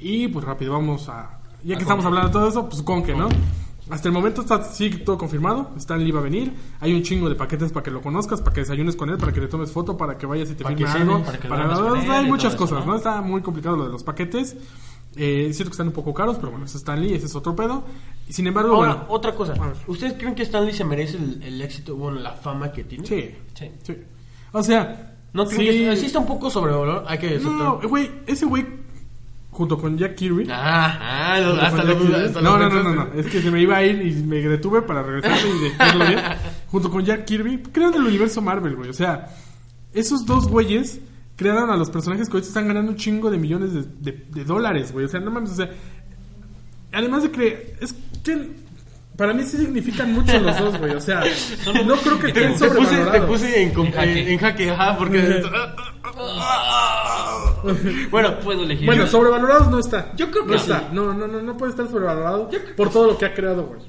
[0.00, 1.40] Y pues rápido, vamos a...
[1.62, 3.28] Ya que estamos hablando de todo eso, pues Conque, ¿no?
[3.90, 7.28] Hasta el momento está sí todo confirmado, Stan Lee va a venir, hay un chingo
[7.28, 9.72] de paquetes para que lo conozcas, para que desayunes con él, para que le tomes
[9.72, 12.58] foto, para que vayas y te firme algo, para que para- él hay muchas eso,
[12.62, 12.92] cosas, ¿no?
[12.92, 12.96] ¿no?
[12.98, 14.56] Está muy complicado lo de los paquetes.
[15.16, 17.34] Eh, es cierto que están un poco caros, pero bueno, es Stan Lee, ese es
[17.34, 17.82] otro pedo.
[18.28, 19.54] Sin embargo, Ahora, bueno, otra cosa.
[19.88, 23.04] ¿Ustedes creen que Stanley se merece el, el éxito, bueno, la fama que tiene?
[23.04, 23.70] sí, Sí.
[23.82, 23.96] sí.
[24.52, 27.04] O sea, ¿No creen sí- que sí está un poco sobrevalorado?
[27.08, 28.64] Hay que No, güey, ese güey,
[29.50, 30.46] junto con Jack Kirby.
[30.50, 33.42] Ah, ah, lo- hasta lo Kirby- hasta no, lo no, no, no, no, es que
[33.42, 36.20] se me iba a ir y me detuve para regresar y decirlo bien.
[36.70, 38.90] junto con Jack Kirby, crearon el universo Marvel, güey.
[38.90, 39.28] O sea,
[39.92, 41.00] esos dos güeyes
[41.36, 43.82] crearon a los personajes que ahorita están ganando un chingo de millones de,
[44.12, 45.04] de- de dólares, güey.
[45.06, 45.70] O sea, no mames, o sea,
[46.92, 48.50] además de que, es que
[49.16, 50.92] para mí sí significan mucho los dos, güey.
[50.94, 51.22] O sea,
[51.86, 54.22] no creo que Te, estén te puse, te puse en, En jaque.
[54.22, 55.42] en- en jaque, ajá, porque...
[58.10, 58.86] bueno, Puedo elegir.
[58.86, 60.12] Bueno, sobrevalorados no está.
[60.16, 60.70] Yo creo que no sí.
[60.70, 60.88] está.
[60.92, 63.80] No, no, no, no puede estar sobrevalorado por todo lo que ha creado, güey.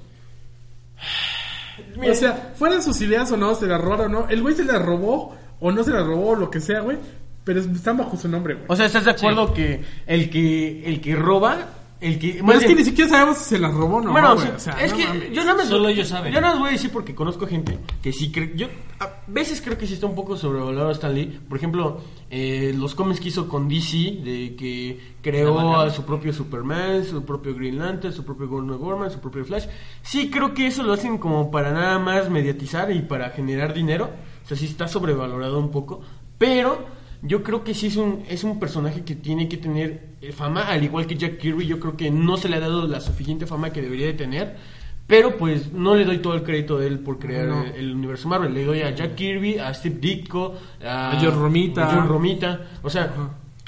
[1.97, 4.55] mira, O sea, fueran sus ideas o no, se las robaron o no, el güey
[4.55, 6.97] se las robó o no se las robó, lo que sea, güey,
[7.43, 8.65] pero están bajo su nombre, güey.
[8.67, 11.57] o sea, ¿estás de acuerdo que el que el que roba,
[12.01, 12.33] el que...
[12.33, 14.47] Pero más es que ni siquiera sabemos si se las robó o no, bueno, sí,
[14.55, 15.31] o sea, es no que mames.
[15.31, 15.67] yo nada más...
[15.69, 16.33] Solo ellos saben.
[16.33, 18.53] Yo nada más voy a decir porque conozco gente que sí cree...
[18.55, 18.67] Yo
[18.99, 21.39] a veces creo que sí está un poco sobrevalorado Stan Lee.
[21.47, 26.33] Por ejemplo, eh, los cómics que hizo con DC, de que creó a su propio
[26.33, 29.67] Superman, su propio Green Lantern, su propio Wonder Woman, su propio Flash.
[30.01, 34.09] Sí creo que eso lo hacen como para nada más mediatizar y para generar dinero.
[34.43, 36.01] O sea, sí está sobrevalorado un poco.
[36.39, 36.99] Pero...
[37.23, 40.63] Yo creo que sí es un, es un personaje que tiene que tener eh, fama,
[40.63, 43.45] al igual que Jack Kirby, yo creo que no se le ha dado la suficiente
[43.45, 44.57] fama que debería de tener,
[45.05, 47.63] pero pues no le doy todo el crédito a él por crear No.
[47.63, 51.39] el, el universo Marvel, le doy a Jack Kirby, a Steve Ditko, a, A John
[51.39, 51.87] Romita.
[51.87, 53.13] a John Romita, o sea,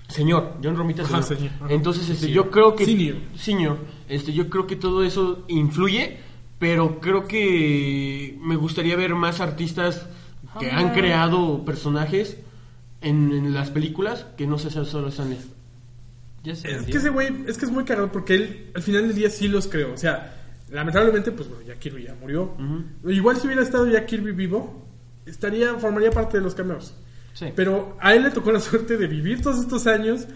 [0.08, 1.38] señor, John Romita Ajá, señor.
[1.52, 1.54] señor.
[1.62, 1.74] Ajá.
[1.74, 2.32] Entonces, este, Sí.
[2.32, 3.18] yo creo que Senior.
[3.36, 3.78] Senior,
[4.10, 6.18] este, yo creo que todo eso influye,
[6.58, 10.08] pero creo que me gustaría ver más artistas
[10.60, 12.38] que han creado personajes
[13.04, 15.38] en, en las películas que no se sea solo Stan Lee.
[16.44, 19.08] Ya se Es que ese güey, es que es muy cagado porque él al final
[19.08, 19.94] del día sí los creó.
[19.94, 20.34] O sea,
[20.70, 22.56] lamentablemente, pues bueno, Jack Kirby ya murió.
[23.06, 24.86] Igual si hubiera estado Jack Kirby vivo,
[25.26, 26.96] estaría, formaría parte de los cameos.
[27.34, 27.48] Sí.
[27.56, 30.28] Pero a él le tocó la suerte de vivir todos estos años,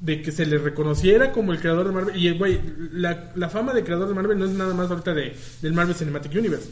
[0.00, 2.16] de que se le reconociera como el creador de Marvel.
[2.16, 2.60] Y, güey,
[2.92, 5.94] la, la fama de creador de Marvel no es nada más ahorita de, del Marvel
[5.94, 6.70] Cinematic Universe.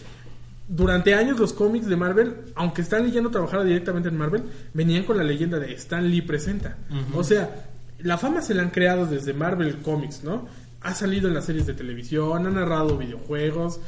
[0.72, 4.44] Durante años los cómics de Marvel, aunque Stan Lee ya no trabajara directamente en Marvel,
[4.72, 6.78] venían con la leyenda de Stan Lee presenta.
[7.12, 7.66] O sea,
[7.98, 10.46] la fama se la han creado desde Marvel Comics, ¿no?
[10.80, 13.80] Ha salido en las series de televisión, ha narrado videojuegos,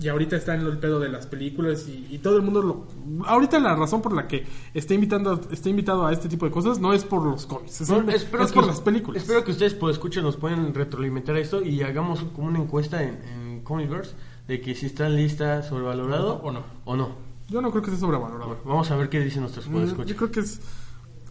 [0.00, 2.86] y ahorita está en el pedo de las películas y, y todo el mundo lo...
[3.26, 6.78] Ahorita la razón por la que está, invitando, está invitado a este tipo de cosas
[6.78, 9.22] no es por los cómics, es, No, es espero por las películas.
[9.22, 13.18] Espero que ustedes pues escuchen, nos pueden retroalimentar esto y hagamos como una encuesta en,
[13.24, 14.14] en Comicverse
[14.48, 16.64] de que si están listas sobrevalorado O no.
[16.84, 17.10] O no.
[17.48, 18.46] Yo no creo que esté sobrevalorado.
[18.48, 20.06] Bueno, vamos a ver qué dicen nuestros Mm, podescuchas.
[20.06, 20.60] Yo creo que es.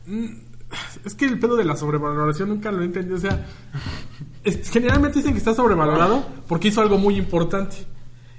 [0.05, 0.25] mm,
[1.05, 3.15] Es que el pedo de la sobrevaloración nunca lo he entendido.
[3.17, 3.45] O sea,
[4.43, 7.75] es- generalmente dicen que está sobrevalorado porque hizo algo muy importante.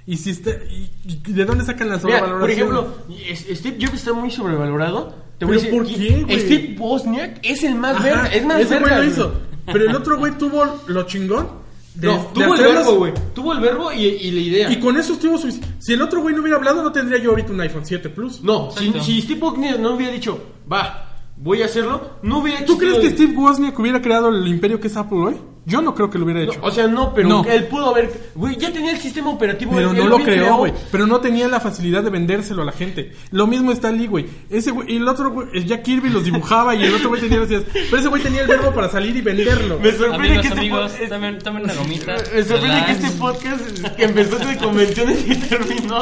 [0.05, 2.39] Y si está, y, y ¿De dónde sacan la Mira, sobrevaloración?
[2.39, 5.13] por ejemplo, Steve Jobs está muy sobrevalorado.
[5.37, 6.39] Te voy a ¿Pero decir, por qué, güey?
[6.39, 9.33] Steve Wozniak es el más Ajá, verga, es más ese güey lo hizo.
[9.65, 11.47] Pero el otro güey tuvo lo chingón.
[11.95, 13.13] De, No, de tuvo el verbo, güey.
[13.33, 14.71] Tuvo el verbo y, y la idea.
[14.71, 15.51] Y con eso estuvo su.
[15.79, 18.41] Si el otro güey no hubiera hablado, no tendría yo ahorita un iPhone 7 Plus.
[18.41, 22.99] No, si, Steve Wozniak no hubiera dicho, va, voy a hacerlo, no hubiera ¿Tú crees
[22.99, 25.35] que Steve Wozniak hubiera creado el imperio que es Apple hoy?
[25.69, 26.59] Yo no creo que lo hubiera No, hecho.
[26.63, 27.45] o sea, no, pero No.
[27.45, 28.11] él pudo haber.
[28.35, 29.71] Güey, ya tenía el sistema operativo.
[29.75, 30.73] Pero él- no él lo creó, güey.
[30.91, 33.13] Pero no tenía la facilidad de vendérselo a la gente.
[33.31, 34.25] Lo mismo está Lee, güey.
[34.49, 37.39] Ese güey, y el otro güey, Jack Kirby los dibujaba y el otro güey tenía
[37.39, 37.63] las ideas.
[37.71, 39.79] Pero ese güey tenía el verbo para salir y venderlo.
[39.79, 41.09] Me sorprende Amigos, que este amigos, podcast.
[41.11, 42.15] tomen, tomen una gomita.
[42.33, 46.01] Me sorprende que este podcast que empezó de convenciones y terminó.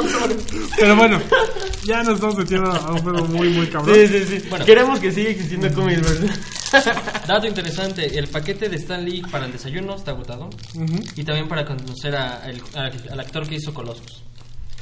[0.80, 1.20] Pero bueno,
[1.84, 3.96] ya nos estamos metiendo a un pedo muy, muy cabrón.
[3.96, 4.48] Sí, sí, sí.
[4.50, 4.66] Bueno.
[4.66, 6.36] Queremos que siga existiendo Comics, ¿verdad?
[7.28, 10.50] Dato interesante, el paquete de Stan Lee para el desayuno está agotado.
[11.16, 14.24] Y también para conocer a el- a- al actor que hizo Colossus.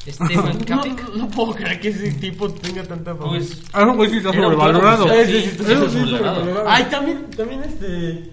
[0.07, 0.83] Stephen No,
[1.15, 3.29] no puedo creer que ese tipo tenga tanta fama.
[3.29, 5.07] Pues, Ah, no, güey, sí está sobrevalorado.
[5.25, 6.63] Sí, sí, sí, sobrevalorado.
[6.69, 8.31] Ay, también, también este.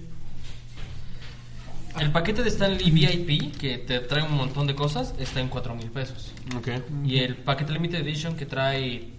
[1.98, 5.74] El paquete de Stanley VIP, que te trae un montón de cosas, está en 4
[5.74, 6.32] mil pesos.
[6.56, 6.68] Ok.
[7.04, 9.10] Y el paquete Limited Edition, que trae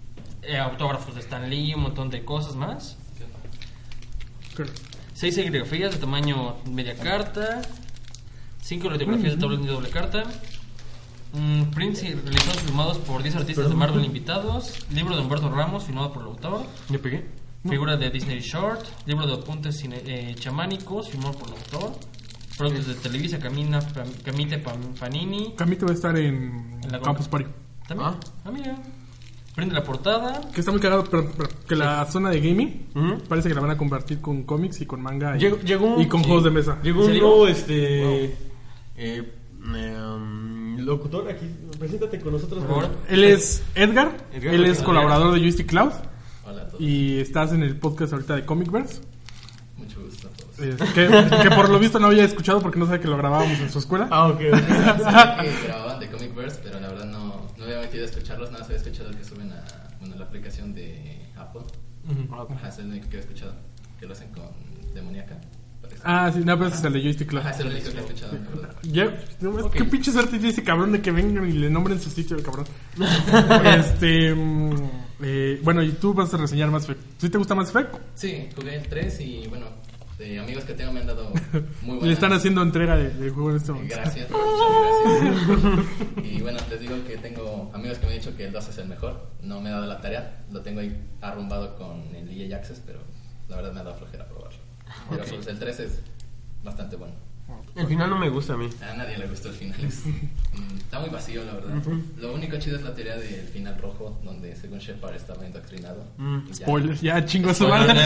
[0.41, 2.97] eh, autógrafos de Stan Lee, un montón de cosas más.
[4.55, 4.71] Claro.
[5.23, 7.61] 6 serigrafías de tamaño media carta.
[8.61, 10.23] 5 litografías de de doble carta.
[11.31, 14.85] mm, prints y realizados firmados por 10 artistas de Marvel invitados.
[14.91, 16.65] Libro de Humberto Ramos firmado por el autor.
[16.89, 17.25] ¿Le pegué?
[17.69, 18.85] Figura de Disney Short.
[19.05, 21.97] Libro de apuntes cine- eh, chamánicos firmado por el autor.
[22.57, 25.53] Productos de Televisa, Camina, Pam- Camite Pam- Panini.
[25.55, 27.47] Camito va a estar en, En la Campus Party.
[27.87, 28.09] También.
[28.09, 28.19] Ah.
[28.43, 28.75] Ah, mira.
[29.55, 30.41] Prende la portada.
[30.53, 32.87] Que está muy cagado, pero, pero que la zona de gaming
[33.29, 36.01] parece que la van a convertir con cómics y con manga y, Llegó, llegó un-
[36.01, 36.25] y con sí.
[36.27, 36.77] juegos de mesa.
[36.81, 38.25] Llegó ¿En un nuevo este
[38.95, 39.31] eh,
[39.75, 41.45] em, locutor aquí.
[41.79, 42.63] Preséntate con nosotros.
[42.63, 42.89] Por favor.
[43.09, 44.85] Él es Edgar, Edgar, él es Edgar.
[44.85, 45.91] colaborador de Joystick Cloud
[46.45, 46.81] Hola a todos.
[46.81, 49.01] y estás en el podcast ahorita de Comicverse.
[49.77, 50.59] Mucho gusto a todos.
[50.59, 53.59] eh, que, que por lo visto no había escuchado porque no sabe que lo grabábamos
[53.59, 54.07] en su escuela.
[54.11, 54.59] Ah, ok, ok.
[55.03, 57.12] Sabía que grababan de Comicverse, pero la verdad no
[57.73, 58.51] había metido a escucharlos.
[58.51, 59.63] Nada más había escuchado que suben a
[59.99, 61.61] bueno, la aplicación de Apple.
[62.55, 63.53] Ajá, es el único que he escuchado.
[63.99, 64.45] Que lo hacen con
[64.93, 65.39] Demoníaca.
[66.03, 67.41] Ah, sí, no, pero ese es el de Joystick Cloud.
[67.41, 68.37] Ajá, es el único que he escuchado.
[68.83, 72.09] Ya, no, ¿Qué pinche suerte tiene ese cabrón de que vengan y le nombren su
[72.09, 72.65] sitio el cabrón?
[73.77, 74.33] este.
[74.33, 74.73] mm,
[75.21, 77.01] eh, bueno, y tú vas a reseñar Mass Effect.
[77.17, 77.95] ¿Sí te gusta Mass Effect?
[78.15, 79.67] Sí, jugué el 3 y bueno,
[80.29, 81.29] de amigos que tengo me han dado
[81.81, 82.03] muy buenas.
[82.07, 83.95] Le están haciendo entrega de, de juego en este momento.
[83.95, 84.45] Gracias, muchas
[85.03, 86.23] gracias.
[86.23, 88.77] Y bueno, les digo que tengo amigos que me han dicho que el 2 es
[88.77, 89.27] el mejor.
[89.41, 92.99] No me he dado la tarea, lo tengo ahí arrumbado con el EA Access, pero
[93.49, 94.57] la verdad me ha dado flojera probarlo.
[95.09, 95.29] Pero Ok.
[95.35, 95.99] pues el 3 es
[96.63, 97.13] bastante bueno.
[97.75, 98.69] El final no me gusta a mí.
[98.81, 99.79] A nadie le gustó el final.
[99.83, 101.73] es- mm, está muy vacío, la verdad.
[102.19, 106.05] Lo único chido es la teoría del final rojo, donde según Shepard estaba indoctrinado.
[106.17, 106.47] Mm.
[106.49, 107.93] Ya- Spoiler, ya chingo su madre.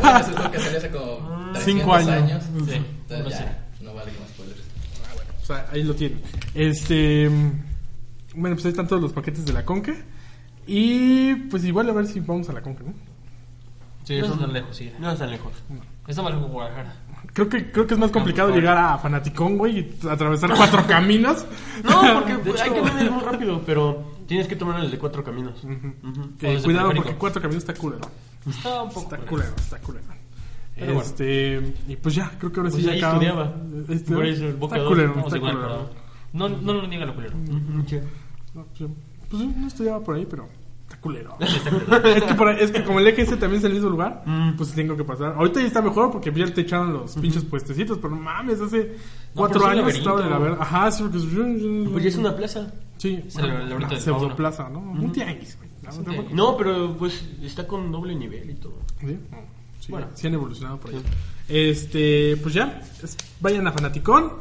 [0.00, 2.10] Bueno, eso es lo que salió hace como 300 Cinco años.
[2.10, 2.44] años.
[2.44, 3.44] Sí, Entonces no ya, sé.
[3.84, 4.60] no vale como spoilers.
[5.42, 6.20] O sea, ahí lo tienen.
[6.54, 7.28] Este.
[8.34, 10.02] Bueno, pues ahí están todos los paquetes de la Conque.
[10.66, 12.94] Y pues igual a ver si vamos a la Conque, ¿no?
[14.04, 14.92] Sí, no eso es tan lejos, sí.
[14.98, 15.52] No están lejos.
[16.06, 16.94] Está más lejos que Guadalajara.
[17.32, 21.46] Creo que, creo que es más complicado llegar a Fanaticón, güey, y atravesar cuatro caminos.
[21.84, 25.60] No, porque hay caminos muy rápido, pero tienes que tomar el de cuatro caminos.
[25.60, 26.94] Que cuidado periférico.
[26.94, 28.02] porque cuatro caminos está culero.
[28.48, 29.14] Está un poco.
[29.14, 29.54] Está culero.
[29.56, 30.04] está culero.
[30.74, 31.00] Pero bueno.
[31.08, 33.54] este, y pues ya, creo que ahora sí Pues ya ahí estudiaba.
[33.88, 35.88] Este, Por eso el Boca está culero, está igual, culero.
[36.32, 36.48] pero.
[36.48, 37.34] No, no lo niega lo culero.
[37.86, 37.98] Sí.
[38.54, 38.90] No, pues,
[39.28, 40.48] pues no estudiaba por ahí, pero
[41.00, 41.36] culero.
[41.40, 44.56] es, que por ahí- es que como el EGS también es el mismo lugar, Mm.
[44.56, 45.34] pues tengo que pasar.
[45.36, 48.96] Ahorita ya está mejor porque ya te echaron los pinches puestecitos, pero no mames, hace
[49.34, 50.58] No, cuatro es años estaba de la verga.
[50.60, 51.24] Ajá, sí, porque es...
[51.90, 52.72] Pues ya es una plaza.
[52.98, 54.78] Sí, Es laberinto una del pseudoplaza, ¿no?
[54.80, 55.70] Un tianguis, güey.
[56.32, 58.74] No, pero pues está con doble nivel y todo.
[59.00, 59.18] ¿Sí?
[59.80, 60.06] Sí, Bueno.
[60.14, 61.00] sí han evolucionado por ahí.
[61.48, 64.32] Este, pues ya, es- vayan a Fanaticón.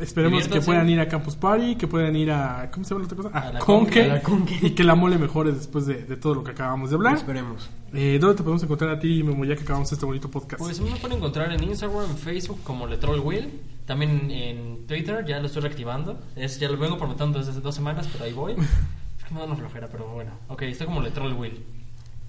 [0.00, 2.70] Esperemos que puedan ir a Campus Party, que puedan ir a.
[2.70, 3.38] ¿Cómo se llama la otra cosa?
[3.38, 3.84] A la Conque.
[3.84, 4.02] Conque.
[4.02, 4.58] A la Conque.
[4.62, 7.14] Y que la mole mejore después de, de todo lo que acabamos de hablar.
[7.14, 7.70] Esperemos.
[7.92, 10.62] Eh, ¿Dónde te podemos encontrar a ti, Memo, ya que acabamos este bonito podcast?
[10.62, 13.60] Pues me pueden encontrar en Instagram, en Facebook como Letrol Will.
[13.86, 16.18] También en Twitter, ya lo estoy reactivando.
[16.34, 18.54] Es, ya lo vengo prometiendo desde hace dos semanas, pero ahí voy.
[19.18, 20.30] Es que me da una flojera, pero bueno.
[20.48, 21.64] Ok, estoy como Letrol Will.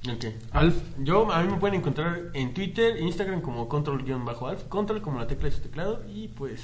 [0.09, 0.25] Ok.
[0.51, 0.75] Alf.
[0.99, 5.49] Yo, a mí me pueden encontrar en Twitter, Instagram como control-alf, control como la tecla
[5.49, 6.63] de su teclado y pues.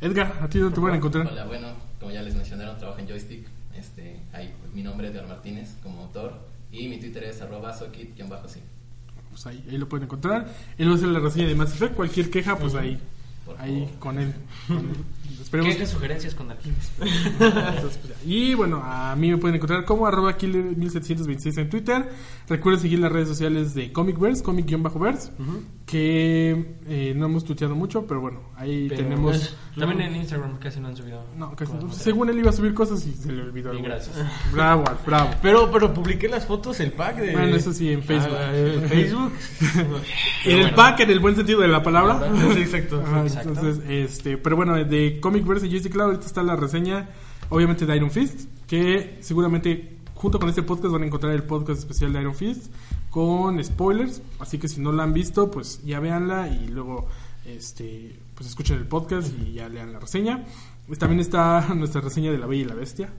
[0.00, 1.26] Edgar, ¿a ti dónde te pueden encontrar?
[1.26, 1.68] Hola, bueno,
[1.98, 3.46] como ya les mencionaron, trabajo en Joystick.
[3.76, 6.34] Este, ahí, mi nombre es Edgar Martínez como autor
[6.72, 8.60] y mi Twitter es arroba sockit-sí.
[9.30, 10.48] Pues ahí, ahí lo pueden encontrar.
[10.78, 11.94] Él va a hacer la reseña de Mass Effect.
[11.94, 12.98] Cualquier queja, pues ahí.
[13.58, 13.98] Ahí favor.
[13.98, 14.34] con él.
[14.66, 14.96] Con él.
[15.40, 16.48] Esperemos ¿Qué sugerencias con?
[17.40, 22.08] Entonces, pues, y bueno, a mí me pueden encontrar como arroba killer1726 en Twitter.
[22.48, 25.30] Recuerden seguir las redes sociales de Comicverse, comic-verse,
[25.86, 29.36] que eh, no hemos tuiteado mucho, pero bueno, ahí Pero, tenemos...
[29.36, 31.24] pues, También en Instagram casi no han subido.
[31.36, 31.80] No, casi no.
[31.80, 33.72] Como- Según él iba a subir cosas y se le olvidó.
[33.72, 33.88] Y algo.
[33.88, 34.16] gracias.
[34.52, 35.30] Bravo, bravo.
[35.42, 37.32] Pero, pero publiqué las fotos, el pack de...
[37.32, 38.36] Bueno, eso sí, en Facebook.
[38.38, 39.32] Ah, en Facebook.
[40.44, 40.76] En el bueno.
[40.76, 42.30] pack, en el buen sentido de la palabra.
[42.54, 43.02] Sí, exacto.
[43.22, 43.48] Exacto.
[43.50, 47.08] entonces, este, pero bueno, de Comicverse y Joystick Cloud ahorita está la reseña,
[47.50, 51.78] obviamente de Iron Fist, que seguramente junto con este podcast van a encontrar el podcast
[51.78, 52.72] especial de Iron Fist
[53.10, 57.06] con spoilers, así que si no la han visto, pues ya véanla y luego
[57.46, 60.44] este pues escuchen el podcast y ya lean la reseña.
[60.86, 63.12] Pues también está nuestra reseña de La Bella y la Bestia.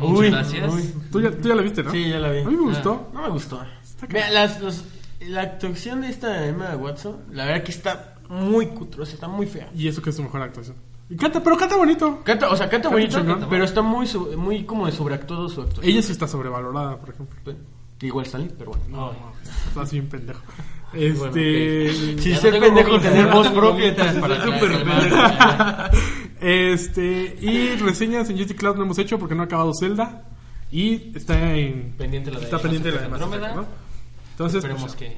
[0.00, 0.74] Muchas Uy, gracias.
[0.74, 0.94] uy.
[1.12, 1.90] Tú ya, tú ya la viste, ¿no?
[1.92, 2.40] Sí, ya la vi.
[2.40, 3.10] A mí me gustó.
[3.12, 3.60] No me gustó.
[4.08, 4.84] Mira, las, los-
[5.20, 9.70] la actuación de esta Emma Watson, la verdad que está muy cutrosa, está muy fea.
[9.74, 10.76] Y eso que es su mejor actuación.
[11.10, 12.20] Y canta, pero canta bonito.
[12.22, 13.46] Canta, o sea, canta bonito, chingón.
[13.48, 15.86] pero está muy, su- muy como de sobreactuado su actuación.
[15.86, 17.54] Ella sí está sobrevalorada, por ejemplo.
[18.00, 18.84] Igual Stanley, pero bueno.
[18.88, 19.12] No,
[19.68, 20.40] estás bien pendejo.
[20.94, 21.92] Este.
[22.18, 23.94] Sí, Ya ser no tengo pendejo gomitas, tener no voz propia.
[23.94, 24.12] para
[24.44, 24.68] pendejo.
[24.68, 25.90] calmara.
[26.40, 27.36] Este.
[27.40, 30.24] Y reseñas en Joystick Cloud no hemos hecho porque no ha acabado Zelda.
[30.70, 31.92] Y está en.
[31.98, 33.54] Pendiente la de Está pendiente la de Andrómeda.
[33.54, 33.66] ¿no?
[34.32, 35.16] Entonces, Esperemos pues, que.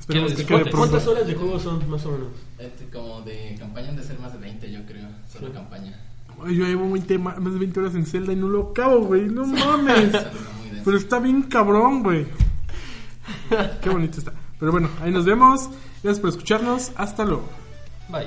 [0.00, 0.76] Esperemos que quede pronto.
[0.78, 2.28] ¿Cuántas horas de juego son, más o menos?
[2.58, 5.06] Este, como de campaña han de ser más de 20, yo creo.
[5.32, 5.98] Solo campaña.
[6.44, 9.00] Ay, Yo llevo 20 ma- más de 20 horas en Zelda y no lo acabo,
[9.04, 9.26] güey.
[9.26, 10.12] No mames.
[10.84, 12.26] Pero está bien cabrón, güey.
[13.82, 14.32] Qué bonito está.
[14.58, 15.68] Pero bueno, ahí nos vemos.
[16.02, 16.92] Gracias por escucharnos.
[16.96, 17.48] Hasta luego.
[18.08, 18.26] Bye.